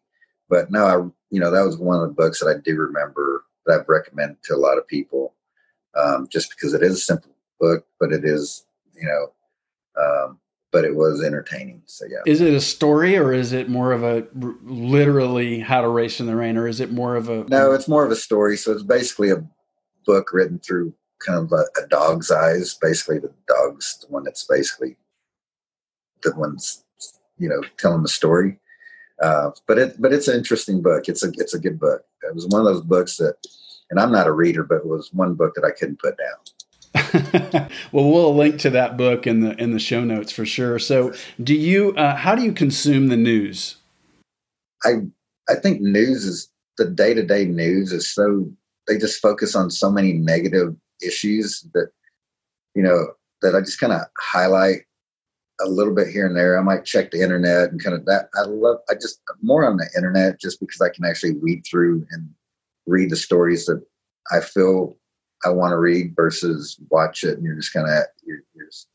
[0.49, 0.95] But no, I
[1.31, 4.37] you know that was one of the books that I do remember that I've recommended
[4.43, 5.33] to a lot of people,
[5.95, 8.65] um, just because it is a simple book, but it is
[8.95, 10.39] you know, um,
[10.71, 11.81] but it was entertaining.
[11.85, 12.19] So yeah.
[12.25, 14.27] Is it a story or is it more of a
[14.63, 17.43] literally how to race in the rain, or is it more of a?
[17.45, 18.57] No, it's more of a story.
[18.57, 19.43] So it's basically a
[20.05, 20.93] book written through
[21.25, 22.75] kind of a, a dog's eyes.
[22.81, 24.97] Basically, the dog's the one that's basically
[26.23, 26.83] the one's
[27.37, 28.59] you know telling the story.
[29.21, 31.07] Uh, but it but it's an interesting book.
[31.07, 32.03] It's a it's a good book.
[32.23, 33.35] It was one of those books that,
[33.89, 36.35] and I'm not a reader, but it was one book that I couldn't put down.
[37.91, 40.77] well, we'll link to that book in the in the show notes for sure.
[40.79, 41.95] So, do you?
[41.95, 43.77] Uh, how do you consume the news?
[44.83, 45.01] I
[45.49, 48.49] I think news is the day to day news is so
[48.87, 51.91] they just focus on so many negative issues that
[52.75, 53.07] you know
[53.41, 54.81] that I just kind of highlight
[55.61, 56.57] a little bit here and there.
[56.57, 58.29] I might check the internet and kind of that.
[58.35, 58.77] I love.
[58.89, 62.29] I just more on the internet just because I can actually weed through and
[62.85, 63.83] read the stories that
[64.31, 64.95] I feel
[65.45, 68.87] I want to read versus watch it and you're just kind of you're, you're just,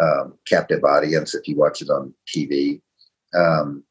[0.00, 2.80] um, captive audience if you watch it on TV.
[3.34, 3.84] Um,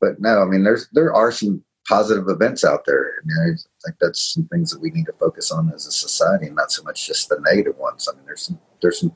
[0.00, 3.14] but no, I mean there's there are some positive events out there.
[3.18, 5.92] I, mean, I think that's some things that we need to focus on as a
[5.92, 8.08] society, and not so much just the negative ones.
[8.10, 9.14] I mean, there's some there's some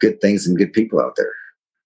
[0.00, 1.34] good things and good people out there.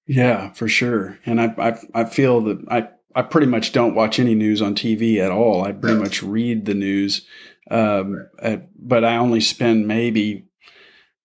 [0.06, 1.18] Yeah, for sure.
[1.26, 4.74] And I I, I feel that I I pretty much don't watch any news on
[4.74, 5.64] TV at all.
[5.64, 7.26] I pretty much read the news,
[7.70, 8.28] um,
[8.78, 10.46] but I only spend maybe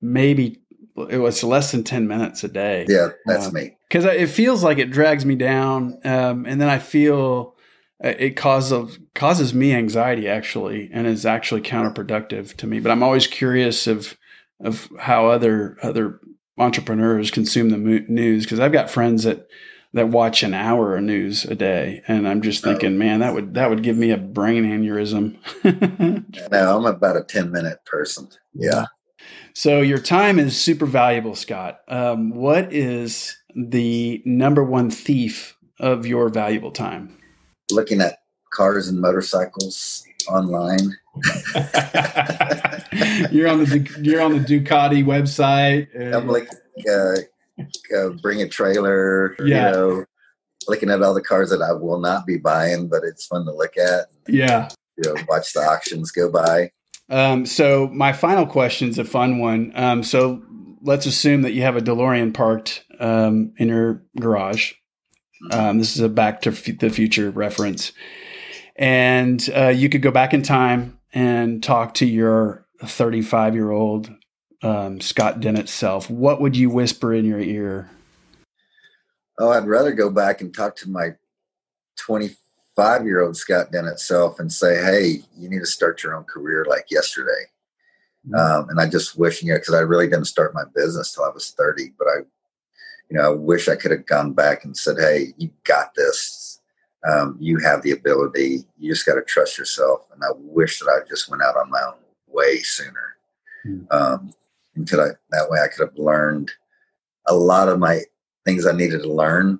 [0.01, 0.61] maybe
[1.09, 2.85] it was less than 10 minutes a day.
[2.87, 3.77] Yeah, that's um, me.
[3.89, 5.99] Because it feels like it drags me down.
[6.05, 7.55] Um, and then I feel
[7.99, 12.79] it causes causes me anxiety actually, and is actually counterproductive to me.
[12.79, 14.17] But I'm always curious of
[14.61, 16.21] of how other other
[16.57, 19.47] entrepreneurs consume the news because I've got friends that
[19.93, 22.69] that watch an hour of news a day, and I'm just oh.
[22.69, 25.37] thinking, man, that would that would give me a brain aneurysm.
[26.51, 28.29] no, I'm about a ten minute person.
[28.53, 28.85] Yeah.
[29.53, 31.81] So your time is super valuable, Scott.
[31.87, 37.17] Um, what is the number one thief of your valuable time?
[37.69, 38.19] Looking at
[38.51, 40.97] cars and motorcycles online.
[43.31, 45.87] you're on the you're on the Ducati website.
[46.13, 46.47] I'm like
[46.89, 47.15] uh,
[47.95, 49.36] uh, bring a trailer.
[49.39, 49.45] Yeah.
[49.45, 50.05] You know,
[50.68, 53.51] looking at all the cars that I will not be buying, but it's fun to
[53.51, 54.07] look at.
[54.28, 54.70] Yeah.
[54.97, 56.72] You know, watch the auctions go by.
[57.09, 59.72] Um, so my final question is a fun one.
[59.76, 60.41] Um, so
[60.82, 64.74] let's assume that you have a DeLorean parked um, in your garage.
[65.51, 67.93] Um, this is a Back to F- the Future reference,
[68.76, 74.12] and uh, you could go back in time and talk to your 35 year old
[74.64, 76.09] um, Scott Dennett self.
[76.09, 77.89] What would you whisper in your ear?
[79.39, 81.16] Oh, I'd rather go back and talk to my
[81.97, 86.26] 25 year old Scott Dennett self and say, hey, you need to start your own
[86.26, 87.45] career like yesterday.
[88.28, 88.36] Mm-hmm.
[88.36, 91.24] Um, and I just wish, you know, because I really didn't start my business till
[91.24, 92.18] I was 30, but I,
[93.09, 96.62] you know, I wish I could have gone back and said, hey, you got this.
[97.09, 98.59] Um, you have the ability.
[98.78, 100.01] You just got to trust yourself.
[100.14, 101.95] And I wish that I just went out on my own
[102.28, 103.16] way sooner.
[103.66, 103.86] Mm-hmm.
[103.91, 104.34] Um,
[104.76, 106.51] and could I, that way I could have learned
[107.28, 108.01] a lot of my
[108.45, 109.59] things I needed to learn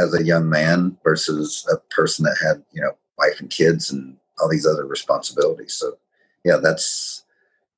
[0.00, 4.16] as a young man versus a person that had you know wife and kids and
[4.40, 5.74] all these other responsibilities.
[5.74, 5.98] So
[6.44, 7.24] yeah that's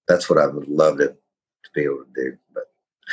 [0.08, 2.64] that's what i would love to, to be able to do but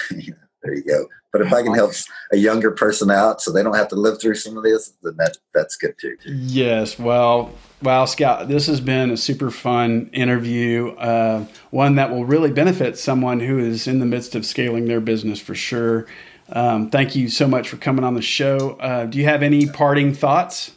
[0.63, 1.91] there you go but if i can help
[2.31, 5.15] a younger person out so they don't have to live through some of this then
[5.17, 7.51] that that's good too yes well
[7.83, 12.95] Wow, Scott, this has been a super fun interview, uh, one that will really benefit
[12.95, 16.05] someone who is in the midst of scaling their business for sure.
[16.49, 18.77] Um, thank you so much for coming on the show.
[18.79, 20.73] Uh, do you have any parting thoughts?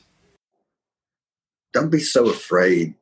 [1.74, 2.94] Don't be so afraid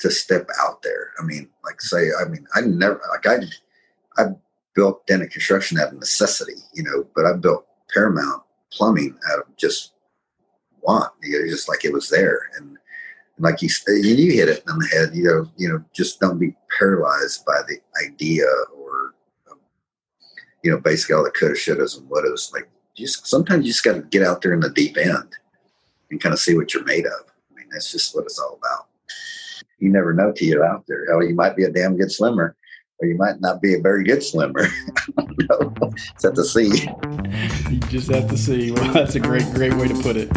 [0.00, 1.12] to step out there.
[1.18, 4.32] I mean, like say, I mean, I never like I I
[4.74, 9.56] built Dennett Construction out of necessity, you know, but I built Paramount Plumbing out of
[9.56, 9.92] just
[10.82, 12.50] want, you know, just like it was there.
[12.56, 12.76] And
[13.38, 15.14] like you, you hit it on the head.
[15.14, 18.44] You know, you know, just don't be paralyzed by the idea
[18.76, 19.14] or
[19.50, 19.58] um,
[20.62, 22.52] you know, basically all the coulda, shouldas, and wouldas.
[22.52, 25.36] Like, just sometimes you just got to get out there in the deep end
[26.10, 27.32] and kind of see what you're made of.
[27.50, 28.86] I mean, that's just what it's all about.
[29.78, 31.06] You never know till you're out there.
[31.10, 32.56] Hell, you might be a damn good swimmer,
[33.00, 34.68] or you might not be a very good swimmer.
[35.18, 35.78] I don't.
[36.14, 36.88] It's have to see.
[37.70, 38.72] You just have to see.
[38.72, 40.30] Well, that's a great, great way to put it.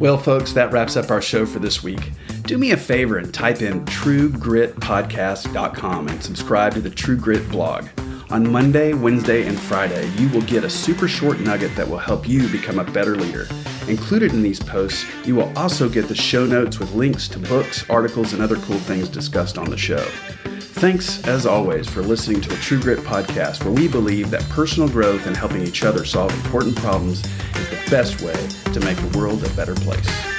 [0.00, 2.12] Well, folks, that wraps up our show for this week
[2.52, 7.88] do me a favor and type in truegritpodcast.com and subscribe to the True Grit blog.
[8.30, 12.28] On Monday, Wednesday, and Friday, you will get a super short nugget that will help
[12.28, 13.46] you become a better leader.
[13.88, 17.88] Included in these posts, you will also get the show notes with links to books,
[17.90, 20.04] articles, and other cool things discussed on the show.
[20.82, 24.88] Thanks, as always, for listening to the True Grit podcast, where we believe that personal
[24.88, 27.18] growth and helping each other solve important problems
[27.56, 28.34] is the best way
[28.72, 30.31] to make the world a better place.